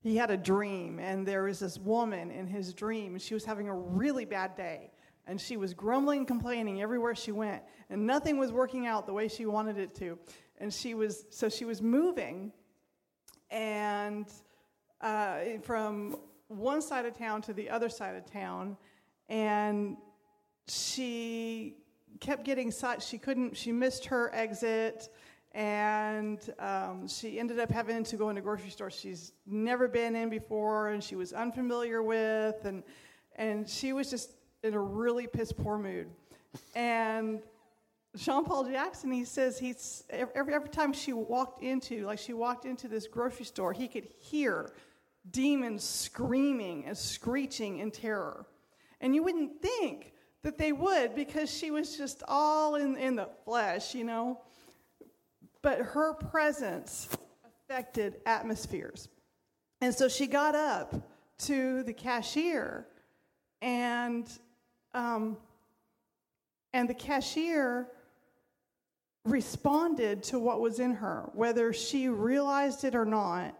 [0.00, 3.44] he had a dream, and there was this woman in his dream, and she was
[3.44, 4.90] having a really bad day.
[5.26, 9.28] And she was grumbling, complaining everywhere she went, and nothing was working out the way
[9.28, 10.18] she wanted it to.
[10.58, 12.52] And she was, so she was moving,
[13.50, 14.26] and
[15.00, 16.16] uh, from
[16.48, 18.76] one side of town to the other side of town,
[19.28, 19.96] and
[20.66, 21.76] she
[22.20, 25.08] kept getting such she couldn't she missed her exit
[25.52, 30.14] and um, she ended up having to go into a grocery store she's never been
[30.14, 32.82] in before and she was unfamiliar with and
[33.36, 34.32] and she was just
[34.62, 36.08] in a really piss poor mood
[36.74, 37.40] and
[38.16, 42.64] John Paul Jackson, he says he's every every time she walked into like she walked
[42.64, 44.72] into this grocery store, he could hear
[45.30, 48.46] demons screaming and screeching in terror.
[49.00, 53.28] And you wouldn't think that they would because she was just all in, in the
[53.44, 54.40] flesh, you know.
[55.62, 57.08] But her presence
[57.44, 59.08] affected atmospheres.
[59.80, 60.94] And so she got up
[61.40, 62.86] to the cashier
[63.60, 64.28] and
[64.94, 65.36] um,
[66.72, 67.88] and the cashier
[69.24, 73.54] responded to what was in her, whether she realized it or not.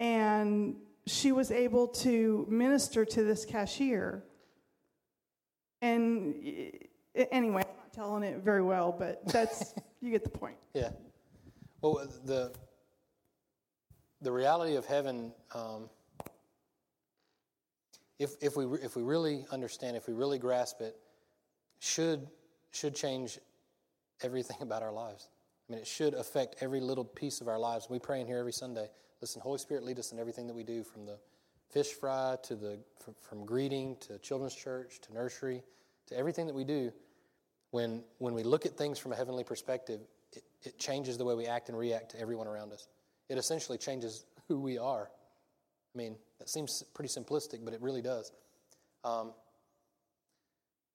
[0.00, 4.22] And she was able to minister to this cashier.
[5.80, 6.34] And
[7.14, 7.62] anyway,
[7.96, 10.56] telling it very well, but that's, you get the point.
[10.74, 10.90] Yeah.
[11.80, 12.52] Well, the,
[14.20, 15.88] the reality of heaven, um,
[18.18, 20.96] if, if, we, if we really understand, if we really grasp it,
[21.78, 22.28] should,
[22.70, 23.38] should change
[24.22, 25.28] everything about our lives.
[25.68, 27.88] I mean, it should affect every little piece of our lives.
[27.90, 28.88] We pray in here every Sunday.
[29.20, 31.18] Listen, Holy Spirit, lead us in everything that we do, from the
[31.70, 35.62] fish fry to the from, from greeting to children's church to nursery
[36.06, 36.92] to everything that we do.
[37.76, 40.00] When when we look at things from a heavenly perspective,
[40.32, 42.88] it, it changes the way we act and react to everyone around us.
[43.28, 45.10] It essentially changes who we are.
[45.94, 48.32] I mean, that seems pretty simplistic, but it really does.
[49.04, 49.34] Um,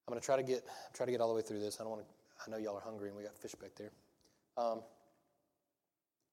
[0.08, 0.66] I'm going to try to get
[0.96, 1.80] try to get all the way through this.
[1.80, 2.08] I don't want to
[2.48, 3.92] I know y'all are hungry and we got fish back there.
[4.58, 4.82] Um,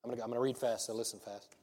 [0.02, 1.56] I'm going to read fast, so listen fast.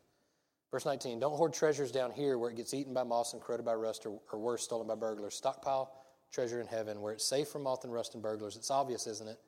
[0.70, 3.66] Verse 19 Don't hoard treasures down here where it gets eaten by moss and corroded
[3.66, 5.34] by rust, or, or worse, stolen by burglars.
[5.34, 8.56] Stockpile treasure in heaven where it's safe from moth and rust and burglars.
[8.56, 9.40] It's obvious, isn't it?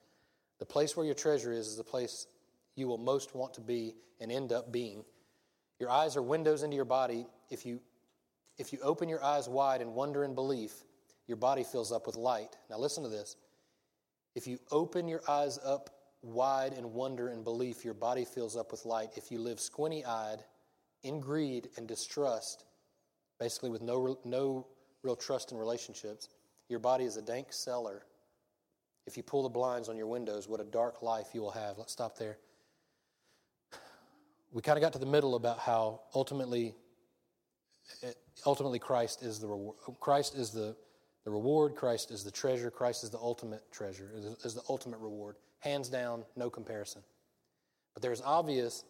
[0.59, 2.27] The place where your treasure is is the place
[2.75, 5.03] you will most want to be and end up being.
[5.79, 7.27] Your eyes are windows into your body.
[7.49, 7.79] If you,
[8.57, 10.83] if you open your eyes wide in wonder and belief,
[11.27, 12.55] your body fills up with light.
[12.69, 13.35] Now, listen to this.
[14.35, 15.89] If you open your eyes up
[16.21, 19.09] wide in wonder and belief, your body fills up with light.
[19.15, 20.43] If you live squinty eyed
[21.03, 22.65] in greed and distrust,
[23.39, 24.67] basically with no, no
[25.03, 26.29] real trust in relationships,
[26.69, 28.03] your body is a dank cellar.
[29.05, 31.77] If you pull the blinds on your windows, what a dark life you will have.
[31.77, 32.37] Let's stop there.
[34.51, 36.75] We kind of got to the middle about how ultimately,
[38.03, 38.11] eh,
[38.45, 39.75] ultimately Christ is the reward.
[39.99, 40.75] Christ is the
[41.27, 44.09] the reward, Christ is the treasure, Christ is the ultimate treasure,
[44.45, 45.35] is the ultimate reward.
[45.59, 47.01] Hands down, no comparison.
[47.93, 48.85] But there's obvious,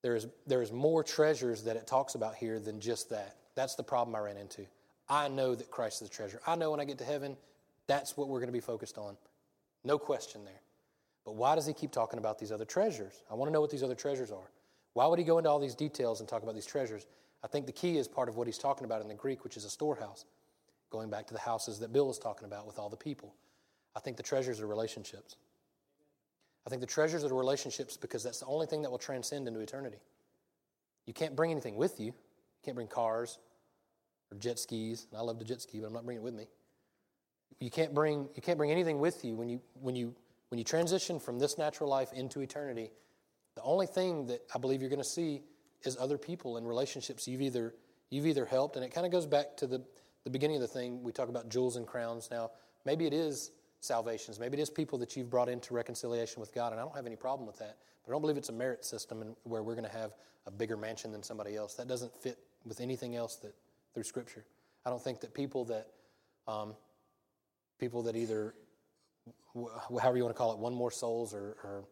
[0.00, 3.34] there is, there is more treasures that it talks about here than just that.
[3.56, 4.64] That's the problem I ran into.
[5.10, 6.40] I know that Christ is the treasure.
[6.46, 7.36] I know when I get to heaven,
[7.88, 9.16] that's what we're going to be focused on.
[9.84, 10.60] No question there.
[11.24, 13.24] But why does he keep talking about these other treasures?
[13.28, 14.50] I want to know what these other treasures are.
[14.94, 17.06] Why would he go into all these details and talk about these treasures?
[17.42, 19.56] I think the key is part of what he's talking about in the Greek, which
[19.56, 20.24] is a storehouse
[20.90, 23.34] going back to the houses that Bill was talking about with all the people.
[23.96, 25.36] I think the treasures are relationships.
[26.66, 29.60] I think the treasures are relationships because that's the only thing that will transcend into
[29.60, 29.98] eternity.
[31.06, 32.06] You can't bring anything with you.
[32.06, 33.38] You can't bring cars
[34.30, 35.06] or jet skis.
[35.10, 36.46] And I love to jet ski, but I'm not bringing it with me.
[37.58, 40.14] You can't bring, you can't bring anything with you when you, when, you,
[40.48, 42.90] when you transition from this natural life into eternity.
[43.56, 45.42] The only thing that I believe you're going to see
[45.82, 47.74] is other people and relationships you've either,
[48.08, 48.76] you've either helped.
[48.76, 49.82] And it kind of goes back to the,
[50.24, 52.28] the beginning of the thing, we talk about jewels and crowns.
[52.30, 52.50] Now,
[52.84, 54.38] maybe it is salvations.
[54.38, 57.06] Maybe it is people that you've brought into reconciliation with God, and I don't have
[57.06, 57.78] any problem with that.
[58.04, 60.12] But I don't believe it's a merit system where we're going to have
[60.46, 61.74] a bigger mansion than somebody else.
[61.74, 63.54] That doesn't fit with anything else that
[63.94, 64.44] through Scripture.
[64.84, 65.88] I don't think that people that
[66.46, 66.74] um,
[67.78, 68.54] people that either
[69.88, 71.84] however you want to call it, won more souls or, or,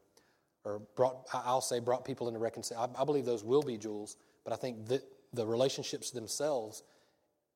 [0.64, 2.94] or brought, I'll say, brought people into reconciliation.
[2.96, 6.82] I, I believe those will be jewels, but I think that the relationships themselves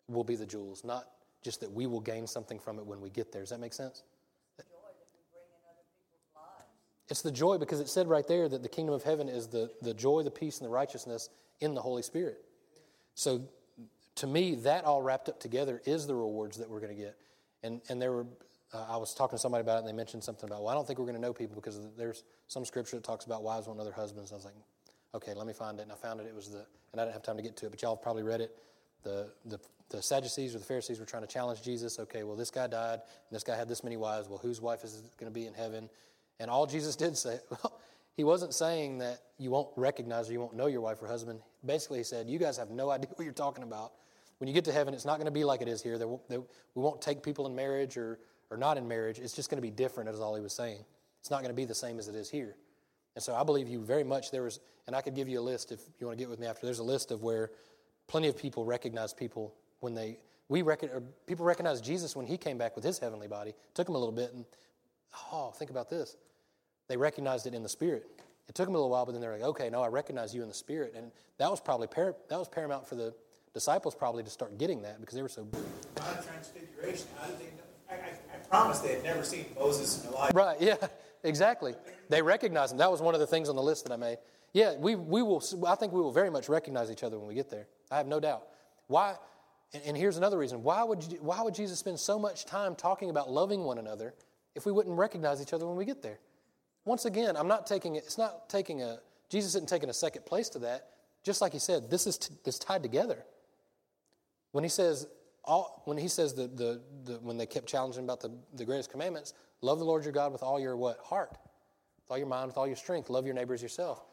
[0.09, 1.05] will be the jewels, not
[1.43, 3.43] just that we will gain something from it when we get there.
[3.43, 4.03] Does that make sense?
[7.09, 9.71] It's the joy because it said right there that the kingdom of heaven is the,
[9.83, 11.29] the joy, the peace, and the righteousness
[11.61, 12.39] in the Holy Spirit.
[13.15, 13.43] So
[14.23, 17.17] to me, that all wrapped up together is the rewards that we're going to get.
[17.65, 18.27] And, and there were,
[18.73, 20.75] uh, I was talking to somebody about it and they mentioned something about, well, I
[20.75, 23.67] don't think we're going to know people because there's some scripture that talks about wives
[23.67, 24.31] want other husbands.
[24.31, 24.55] I was like,
[25.13, 25.83] okay, let me find it.
[25.83, 26.27] And I found it.
[26.29, 28.03] It was the, and I didn't have time to get to it, but y'all have
[28.03, 28.57] probably read it.
[29.03, 29.59] The, the
[29.91, 31.99] the Sadducees or the Pharisees were trying to challenge Jesus.
[31.99, 34.27] Okay, well, this guy died, and this guy had this many wives.
[34.27, 35.91] Well, whose wife is going to be in heaven?
[36.41, 37.79] And all Jesus did say, well,
[38.17, 41.41] he wasn't saying that you won't recognize or you won't know your wife or husband.
[41.65, 43.93] Basically, he said, you guys have no idea what you're talking about.
[44.43, 45.97] When you get to heaven, it's not going to be like it is here.
[46.05, 46.43] Won't, we
[46.75, 48.19] won't take people in marriage or,
[48.51, 49.21] or not in marriage.
[49.21, 50.85] It's just going to be different, is all he was saying.
[51.21, 52.57] It's not going to be the same as it is here.
[53.15, 54.33] And so I believe you very much.
[54.33, 56.41] There was, and I could give you a list if you want to get with
[56.41, 56.67] me after.
[56.67, 57.53] There's a list of where
[58.09, 60.91] plenty of people recognize people when they we reckon,
[61.29, 63.51] people recognize Jesus when he came back with his heavenly body.
[63.51, 64.45] It took him a little bit, and
[65.33, 66.17] oh, think about this.
[66.89, 68.07] They recognized it in the spirit.
[68.49, 70.43] It took them a little while, but then they're like, okay, no, I recognize you
[70.43, 70.95] in the spirit.
[70.97, 73.15] And that was probably that was paramount for the
[73.55, 75.45] disciples probably to start getting that because they were so.
[75.95, 77.07] God transfiguration.
[77.39, 77.63] They know?
[77.91, 77.97] I, I,
[78.35, 80.37] I promise they had never seen Moses and Elijah.
[80.37, 80.77] Right, yeah,
[81.23, 81.75] exactly.
[82.09, 82.79] They recognized him.
[82.79, 84.19] That was one of the things on the list that I made.
[84.53, 87.35] Yeah, we, we will, I think we will very much recognize each other when we
[87.35, 87.67] get there.
[87.91, 88.47] I have no doubt.
[88.87, 89.15] Why?
[89.73, 90.63] And, and here's another reason.
[90.63, 94.15] Why would, you, why would Jesus spend so much time talking about loving one another
[94.55, 96.19] if we wouldn't recognize each other when we get there?
[96.85, 100.27] Once again, I'm not taking it, it's not taking a, Jesus isn't taking a second
[100.27, 100.89] place to that.
[101.23, 103.25] Just like he said, this is, t- this tied together.
[104.53, 105.07] When he says,
[105.45, 108.91] all, when he says the, the, the, when they kept challenging about the, the greatest
[108.91, 110.99] commandments, love the Lord your God with all your what?
[111.03, 113.11] Heart, with all your mind, with all your strength.
[113.11, 114.05] Love your neighbors yourself.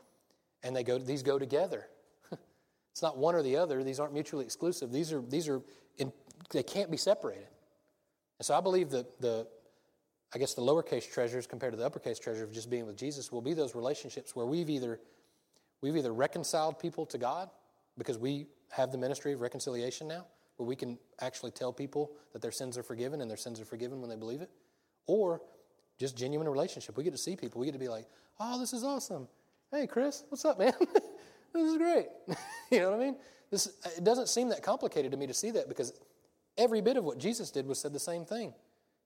[0.63, 1.87] And they go, these go together.
[2.91, 3.83] it's not one or the other.
[3.83, 4.91] These aren't mutually exclusive.
[4.91, 5.61] These are, these are
[5.97, 6.11] in,
[6.51, 7.47] they can't be separated.
[8.39, 9.47] And so I believe that the,
[10.33, 13.31] I guess the lowercase treasures compared to the uppercase treasure of just being with Jesus
[13.31, 14.99] will be those relationships where we've either,
[15.81, 17.49] we've either reconciled people to God
[17.97, 20.25] because we have the ministry of reconciliation now,
[20.57, 23.65] where we can actually tell people that their sins are forgiven and their sins are
[23.65, 24.49] forgiven when they believe it,
[25.07, 25.41] or
[25.97, 26.97] just genuine relationship.
[26.97, 27.59] We get to see people.
[27.59, 28.05] We get to be like,
[28.39, 29.27] oh, this is awesome.
[29.71, 30.73] Hey, Chris, what's up, man?
[31.53, 32.07] this is great.
[32.71, 33.15] you know what I mean?
[33.51, 35.93] This, it doesn't seem that complicated to me to see that because
[36.57, 38.53] every bit of what Jesus did was said the same thing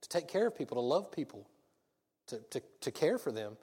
[0.02, 1.47] to take care of people, to love people,
[2.28, 3.58] to, to, to care for them.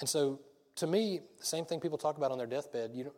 [0.00, 0.40] And so,
[0.76, 3.12] to me, the same thing people talk about on their deathbed, you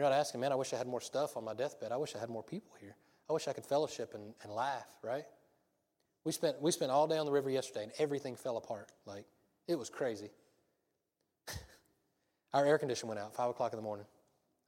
[0.00, 1.92] you're not asking, man, I wish I had more stuff on my deathbed.
[1.92, 2.96] I wish I had more people here.
[3.28, 5.24] I wish I could fellowship and, and laugh, right?
[6.24, 8.92] We spent, we spent all day on the river yesterday and everything fell apart.
[9.04, 9.26] Like,
[9.68, 10.30] it was crazy.
[12.54, 14.06] Our air conditioner went out 5 o'clock in the morning.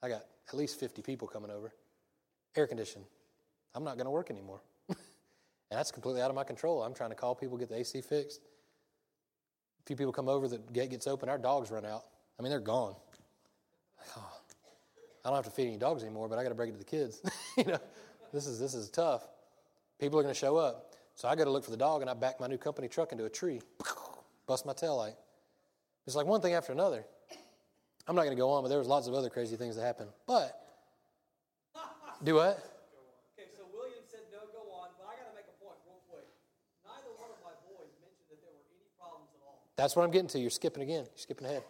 [0.03, 1.73] I got at least 50 people coming over.
[2.55, 3.01] Air condition.
[3.75, 4.61] I'm not going to work anymore.
[4.91, 4.99] and
[5.71, 6.83] that's completely out of my control.
[6.83, 8.43] I'm trying to call people, get the AC fixed.
[9.81, 12.03] A few people come over, the gate gets open, our dogs run out.
[12.39, 12.97] I mean, they're gone.
[14.17, 14.32] Oh,
[15.25, 16.79] I don't have to feed any dogs anymore, but I got to break it to
[16.79, 17.23] the kids.
[17.57, 17.79] you know,
[18.33, 19.23] this is this is tough.
[20.01, 22.11] People are going to show up, so I got to look for the dog, and
[22.11, 23.61] I back my new company truck into a tree,
[24.47, 25.15] bust my tail light.
[26.07, 27.05] It's like one thing after another.
[28.09, 29.83] I'm not going to go on, but there was lots of other crazy things that
[29.83, 30.11] happened.
[30.27, 30.59] But
[32.25, 32.59] do what?
[33.39, 36.03] Okay, so William said no, go on, but I got to make a point real
[36.11, 36.27] quick.
[36.83, 39.63] Neither one of my boys mentioned that there were any problems at all.
[39.77, 40.41] That's what I'm getting to.
[40.41, 41.07] You're skipping again.
[41.07, 41.63] You're skipping ahead.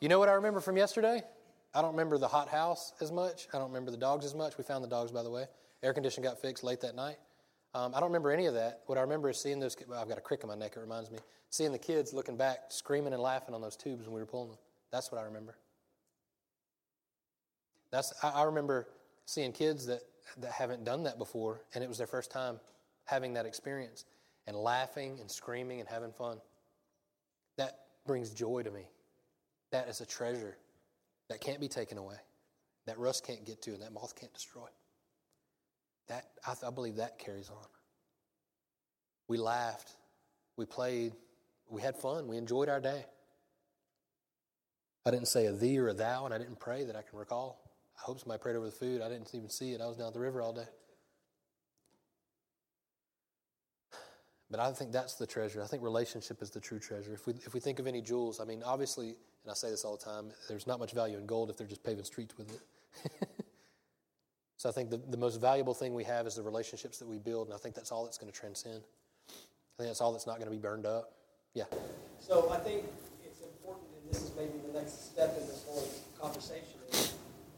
[0.00, 1.22] You know what I remember from yesterday?
[1.74, 3.46] I don't remember the hot house as much.
[3.54, 4.58] I don't remember the dogs as much.
[4.58, 5.46] We found the dogs, by the way.
[5.82, 7.16] Air condition got fixed late that night.
[7.74, 8.80] Um, I don't remember any of that.
[8.86, 9.76] What I remember is seeing those.
[9.88, 10.72] Well, I've got a crick in my neck.
[10.76, 11.18] It reminds me.
[11.50, 14.48] Seeing the kids looking back, screaming and laughing on those tubes when we were pulling
[14.48, 14.58] them.
[14.90, 15.54] That's what I remember.
[17.92, 18.88] That's I, I remember
[19.26, 20.00] seeing kids that
[20.38, 22.58] that haven't done that before, and it was their first time
[23.04, 24.04] having that experience,
[24.46, 26.40] and laughing and screaming and having fun.
[27.56, 28.88] That brings joy to me.
[29.70, 30.56] That is a treasure
[31.30, 32.16] that can't be taken away,
[32.86, 34.66] that rust can't get to, and that moth can't destroy.
[36.08, 37.66] That I, I believe that carries on.
[39.28, 39.96] We laughed,
[40.56, 41.12] we played,
[41.68, 43.06] we had fun, we enjoyed our day.
[45.06, 47.18] I didn't say a thee or a thou, and I didn't pray that I can
[47.18, 47.62] recall.
[47.96, 49.00] I hope somebody prayed over the food.
[49.00, 49.80] I didn't even see it.
[49.80, 50.66] I was down at the river all day.
[54.50, 55.62] But I think that's the treasure.
[55.62, 57.14] I think relationship is the true treasure.
[57.14, 59.84] If we, if we think of any jewels, I mean, obviously, and I say this
[59.84, 62.50] all the time, there's not much value in gold if they're just paving streets with
[62.52, 63.28] it.
[64.56, 67.18] so I think the, the most valuable thing we have is the relationships that we
[67.18, 68.82] build, and I think that's all that's going to transcend.
[69.28, 69.32] I
[69.78, 71.12] think that's all that's not going to be burned up.
[71.54, 71.64] Yeah.
[72.20, 72.84] So I think
[73.24, 75.88] it's important, and this is maybe the next step in this whole
[76.20, 77.14] conversation, is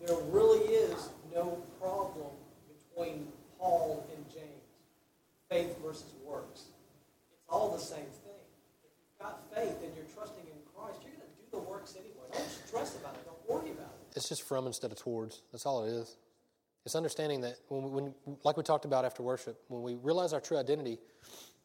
[0.07, 2.31] there really is no problem
[2.69, 3.27] between
[3.59, 4.67] Paul and James,
[5.51, 6.63] faith versus works.
[7.33, 8.43] It's all the same thing.
[8.83, 11.95] If you've got faith and you're trusting in Christ, you're going to do the works
[11.97, 12.27] anyway.
[12.33, 13.25] Don't stress about it.
[13.25, 14.12] Don't worry about it.
[14.23, 15.43] It's just from instead of towards.
[15.51, 16.17] That's all it is.
[16.87, 20.41] It's understanding that when, when, like we talked about after worship, when we realize our
[20.41, 21.01] true identity,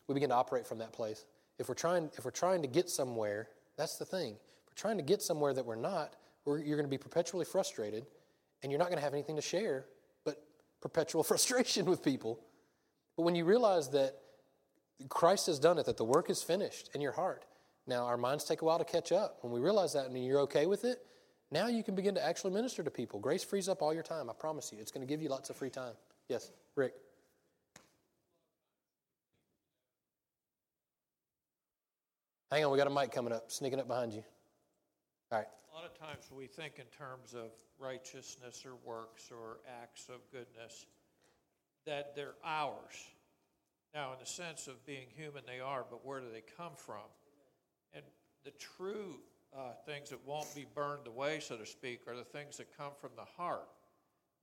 [0.07, 1.25] we begin to operate from that place.
[1.59, 4.31] If we're trying, if we're trying to get somewhere, that's the thing.
[4.31, 7.45] If we're trying to get somewhere that we're not, we're, you're going to be perpetually
[7.45, 8.07] frustrated,
[8.63, 9.85] and you're not going to have anything to share
[10.25, 10.41] but
[10.81, 12.39] perpetual frustration with people.
[13.17, 14.15] But when you realize that
[15.09, 17.45] Christ has done it, that the work is finished in your heart.
[17.85, 19.37] Now, our minds take a while to catch up.
[19.41, 21.03] When we realize that and you're okay with it,
[21.51, 23.19] now you can begin to actually minister to people.
[23.19, 24.79] Grace frees up all your time, I promise you.
[24.79, 25.93] It's going to give you lots of free time.
[26.27, 26.93] Yes, Rick.
[32.51, 34.23] Hang on, we got a mic coming up, sneaking up behind you.
[35.31, 35.47] All right.
[35.71, 40.21] A lot of times we think in terms of righteousness or works or acts of
[40.31, 40.85] goodness
[41.85, 42.95] that they're ours.
[43.93, 47.07] Now, in the sense of being human, they are, but where do they come from?
[47.93, 48.03] And
[48.43, 49.15] the true
[49.55, 52.91] uh, things that won't be burned away, so to speak, are the things that come
[52.99, 53.69] from the heart.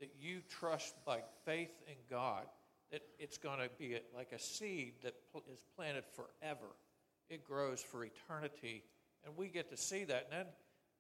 [0.01, 2.47] That you trust by faith in God
[2.91, 6.77] that it's going to be like a seed that pl- is planted forever.
[7.29, 8.85] It grows for eternity.
[9.25, 10.29] And we get to see that.
[10.31, 10.47] And then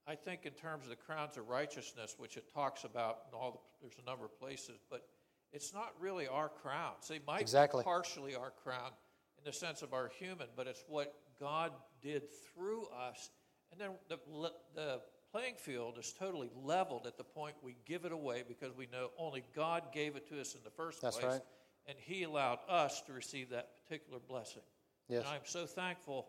[0.06, 3.52] I think, in terms of the crowns of righteousness, which it talks about in all
[3.52, 5.06] the, there's a number of places, but
[5.52, 7.06] it's not really our crowns.
[7.08, 7.82] They might Exactly.
[7.82, 8.90] be partially our crown
[9.38, 11.70] in the sense of our human, but it's what God
[12.02, 13.30] did through us.
[13.74, 15.00] And then the, the
[15.32, 19.10] playing field is totally leveled at the point we give it away because we know
[19.18, 21.32] only God gave it to us in the first That's place.
[21.32, 21.40] right.
[21.86, 24.62] And He allowed us to receive that particular blessing.
[25.08, 25.20] Yes.
[25.20, 26.28] And I'm so thankful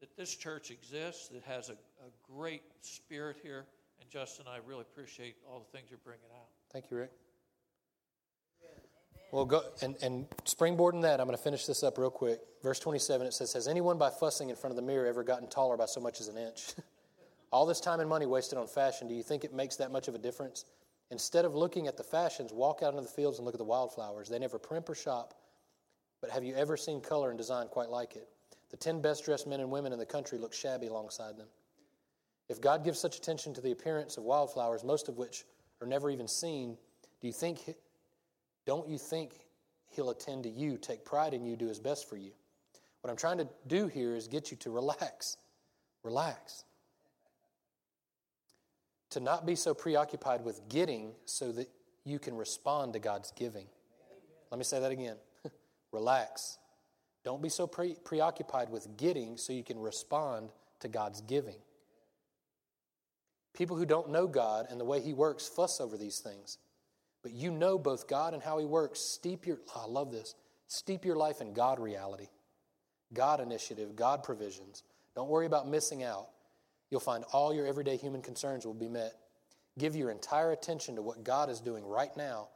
[0.00, 1.28] that this church exists.
[1.28, 3.66] that has a, a great spirit here.
[4.00, 6.48] And Justin, I really appreciate all the things you're bringing out.
[6.72, 7.10] Thank you, Rick.
[9.34, 12.38] Well, go and, and springboarding that, I'm going to finish this up real quick.
[12.62, 15.48] Verse 27, it says, Has anyone by fussing in front of the mirror ever gotten
[15.48, 16.74] taller by so much as an inch?
[17.50, 20.06] All this time and money wasted on fashion, do you think it makes that much
[20.06, 20.66] of a difference?
[21.10, 23.64] Instead of looking at the fashions, walk out into the fields and look at the
[23.64, 24.28] wildflowers.
[24.28, 25.34] They never primp or shop,
[26.20, 28.28] but have you ever seen color and design quite like it?
[28.70, 31.48] The 10 best dressed men and women in the country look shabby alongside them.
[32.48, 35.44] If God gives such attention to the appearance of wildflowers, most of which
[35.80, 36.76] are never even seen,
[37.20, 37.74] do you think
[38.66, 39.32] don't you think
[39.90, 42.32] he'll attend to you, take pride in you, do his best for you?
[43.00, 45.36] What I'm trying to do here is get you to relax.
[46.02, 46.64] Relax.
[49.10, 51.68] To not be so preoccupied with getting so that
[52.04, 53.66] you can respond to God's giving.
[54.50, 55.16] Let me say that again.
[55.92, 56.58] relax.
[57.24, 60.50] Don't be so pre- preoccupied with getting so you can respond
[60.80, 61.56] to God's giving.
[63.54, 66.58] People who don't know God and the way He works fuss over these things.
[67.24, 69.00] But you know both God and how He works.
[69.00, 70.36] Steep your, I love this,
[70.68, 72.28] steep your life in God reality,
[73.12, 74.84] God initiative, God provisions.
[75.16, 76.28] Don't worry about missing out.
[76.90, 79.14] You'll find all your everyday human concerns will be met.
[79.78, 82.50] Give your entire attention to what God is doing right now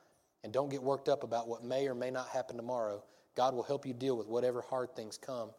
[0.44, 3.02] and don't get worked up about what may or may not happen tomorrow.
[3.34, 5.50] God will help you deal with whatever hard things come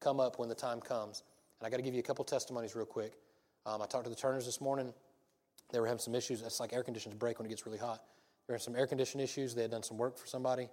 [0.00, 1.22] come up when the time comes.
[1.60, 3.12] And I got to give you a couple testimonies real quick.
[3.66, 4.92] Um, I talked to the Turners this morning.
[5.72, 6.40] They were having some issues.
[6.40, 8.02] It's like air conditioners break when it gets really hot.
[8.48, 9.54] There were some air condition issues.
[9.54, 10.68] They had done some work for somebody,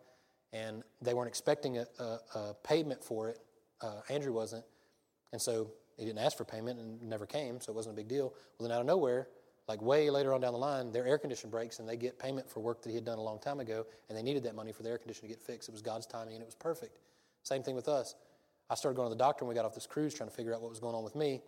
[0.53, 2.03] and they weren't expecting a, a,
[2.33, 3.39] a payment for it.
[3.81, 4.63] Uh, Andrew wasn't,
[5.33, 8.07] and so he didn't ask for payment and never came, so it wasn't a big
[8.07, 8.33] deal.
[8.57, 9.27] Well, then out of nowhere,
[9.67, 12.49] like way later on down the line, their air condition breaks and they get payment
[12.49, 14.71] for work that he had done a long time ago, and they needed that money
[14.71, 15.67] for the air conditioner to get fixed.
[15.67, 16.99] It was God's timing, and it was perfect.
[17.43, 18.15] Same thing with us.
[18.69, 20.53] I started going to the doctor when we got off this cruise trying to figure
[20.53, 21.41] out what was going on with me.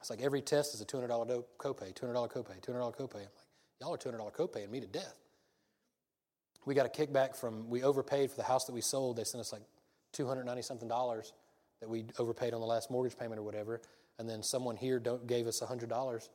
[0.00, 3.14] It's like every test is a $200 do- copay, $200 copay, $200 copay.
[3.14, 3.46] I'm like,
[3.80, 5.14] y'all are $200 copaying me to death.
[6.64, 9.16] We got a kickback from, we overpaid for the house that we sold.
[9.16, 9.62] They sent us like
[10.12, 11.32] 290 something dollars
[11.80, 13.80] that we overpaid on the last mortgage payment or whatever.
[14.18, 16.28] And then someone here gave us $100.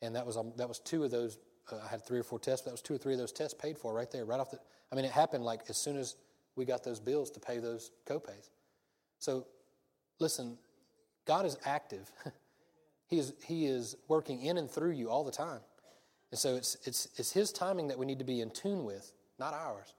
[0.00, 1.38] And that was, um, that was two of those.
[1.70, 3.32] Uh, I had three or four tests, but that was two or three of those
[3.32, 4.58] tests paid for right there, right off the.
[4.92, 6.16] I mean, it happened like as soon as
[6.56, 8.50] we got those bills to pay those copays.
[9.18, 9.46] So,
[10.20, 10.58] listen,
[11.26, 12.10] God is active.
[13.06, 15.60] he is He is working in and through you all the time,
[16.30, 19.12] and so it's it's it's His timing that we need to be in tune with,
[19.38, 19.94] not ours.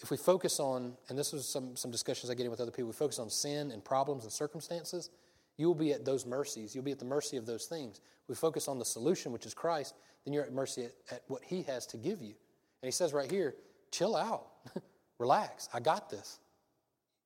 [0.00, 2.70] If we focus on, and this was some some discussions I get in with other
[2.70, 5.10] people, we focus on sin and problems and circumstances.
[5.56, 6.74] You will be at those mercies.
[6.74, 8.00] You'll be at the mercy of those things.
[8.28, 9.94] We focus on the solution, which is Christ,
[10.24, 12.34] then you're at mercy at, at what He has to give you.
[12.82, 13.54] And He says right here,
[13.90, 14.48] chill out,
[15.18, 15.68] relax.
[15.72, 16.40] I got this.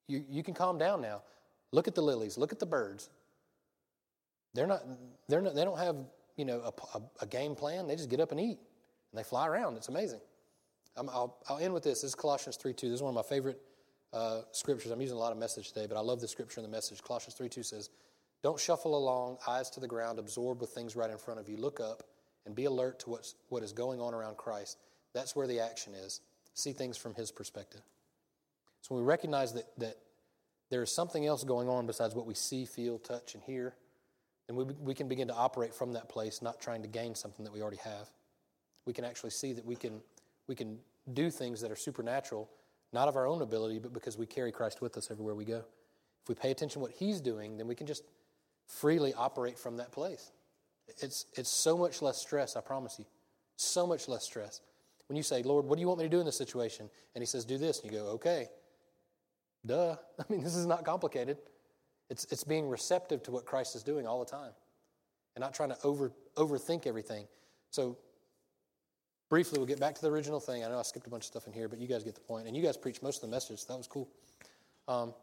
[0.07, 1.22] You, you can calm down now.
[1.72, 2.36] Look at the lilies.
[2.36, 3.11] Look at the birds.
[4.55, 4.82] They're not.
[5.28, 5.55] They're not.
[5.55, 5.97] They don't have
[6.36, 7.86] you know a, a, a game plan.
[7.86, 8.59] They just get up and eat,
[9.12, 9.76] and they fly around.
[9.76, 10.20] It's amazing.
[11.09, 12.03] I will I'll end with this.
[12.03, 12.88] This is Colossians three two.
[12.88, 13.61] This is one of my favorite
[14.12, 14.90] uh, scriptures.
[14.90, 17.03] I'm using a lot of message today, but I love this scripture in the message.
[17.03, 17.90] Colossians three two says,
[18.42, 21.57] "Don't shuffle along, eyes to the ground, absorbed with things right in front of you.
[21.57, 22.03] Look up
[22.46, 24.78] and be alert to what's what is going on around Christ.
[25.14, 26.20] That's where the action is.
[26.55, 27.82] See things from His perspective."
[28.82, 29.96] So when we recognize that, that
[30.70, 33.74] there is something else going on besides what we see, feel, touch, and hear,
[34.46, 37.44] then we, we can begin to operate from that place, not trying to gain something
[37.44, 38.09] that we already have.
[38.86, 40.01] We can actually see that we can,
[40.46, 40.78] we can
[41.12, 42.48] do things that are supernatural,
[42.92, 45.64] not of our own ability, but because we carry Christ with us everywhere we go.
[46.22, 48.05] If we pay attention to what He's doing, then we can just
[48.66, 50.32] freely operate from that place.
[50.98, 53.07] It's, it's so much less stress, I promise you.
[53.57, 54.61] So much less stress.
[55.09, 56.88] When you say, Lord, what do you want me to do in this situation?
[57.14, 57.80] And He says, do this.
[57.80, 58.48] And you go, okay.
[59.64, 59.96] Duh.
[60.18, 61.38] I mean, this is not complicated.
[62.09, 64.53] It's, it's being receptive to what Christ is doing all the time
[65.36, 67.26] and not trying to over, overthink everything.
[67.70, 67.96] So,
[69.31, 70.62] briefly, we'll get back to the original thing.
[70.62, 72.20] I know I skipped a bunch of stuff in here, but you guys get the
[72.20, 72.47] point.
[72.47, 73.61] And you guys preached most of the message.
[73.61, 74.09] So that was cool.
[74.87, 75.14] Um,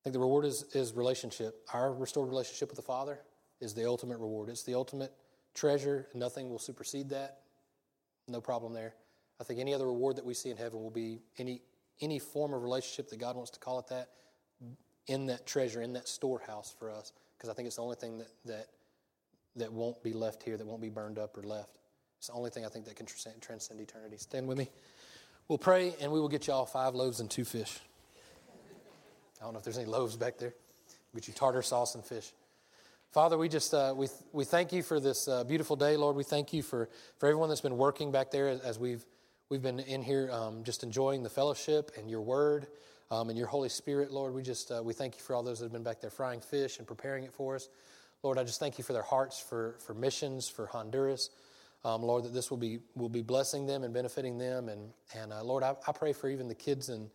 [0.00, 1.54] I think the reward is, is relationship.
[1.72, 3.20] Our restored relationship with the Father
[3.60, 4.48] is the ultimate reward.
[4.48, 5.12] It's the ultimate
[5.54, 6.08] treasure.
[6.14, 7.40] Nothing will supersede that.
[8.26, 8.94] No problem there.
[9.40, 11.62] I think any other reward that we see in heaven will be any
[12.02, 14.10] any form of relationship that God wants to call it that
[15.06, 17.12] in that treasure, in that storehouse for us.
[17.36, 18.66] Because I think it's the only thing that, that
[19.56, 21.78] that won't be left here, that won't be burned up or left.
[22.26, 23.06] It's the only thing I think that can
[23.40, 24.16] transcend, eternity.
[24.16, 24.68] Stand with me.
[25.46, 27.78] We'll pray and we will get you all five loaves and two fish.
[29.40, 30.52] I don't know if there's any loaves back there.
[31.12, 32.32] We'll get you tartar sauce and fish.
[33.12, 36.16] Father, we just uh, we, we thank you for this uh, beautiful day, Lord.
[36.16, 39.06] We thank you for, for everyone that's been working back there as, as we've
[39.48, 42.66] we've been in here um, just enjoying the fellowship and your word
[43.12, 44.34] um, and your Holy Spirit, Lord.
[44.34, 46.40] We just uh, we thank you for all those that have been back there frying
[46.40, 47.68] fish and preparing it for us.
[48.24, 51.30] Lord, I just thank you for their hearts for, for missions, for Honduras.
[51.86, 54.68] Um, Lord, that this will be, will be blessing them and benefiting them.
[54.68, 57.08] And, and uh, Lord, I, I pray for even the kids and,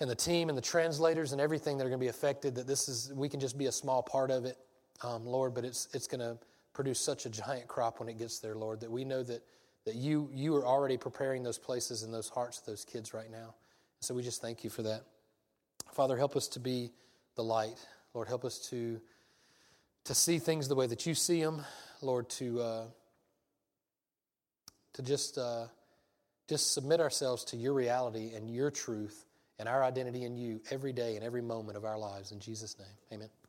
[0.00, 2.66] and the team and the translators and everything that are going to be affected, that
[2.66, 4.58] this is, we can just be a small part of it,
[5.02, 6.36] um, Lord, but it's, it's going to
[6.74, 9.42] produce such a giant crop when it gets there, Lord, that we know that,
[9.86, 13.30] that you, you are already preparing those places and those hearts of those kids right
[13.30, 13.54] now.
[14.00, 15.04] So we just thank you for that.
[15.90, 16.90] Father, help us to be
[17.34, 17.78] the light.
[18.12, 19.00] Lord, help us to
[20.04, 21.62] to see things the way that you see them,
[22.00, 22.84] Lord, to uh,
[25.00, 25.66] to just uh,
[26.48, 29.24] just submit ourselves to your reality and your truth
[29.58, 32.32] and our identity in you every day and every moment of our lives.
[32.32, 33.39] In Jesus' name, Amen.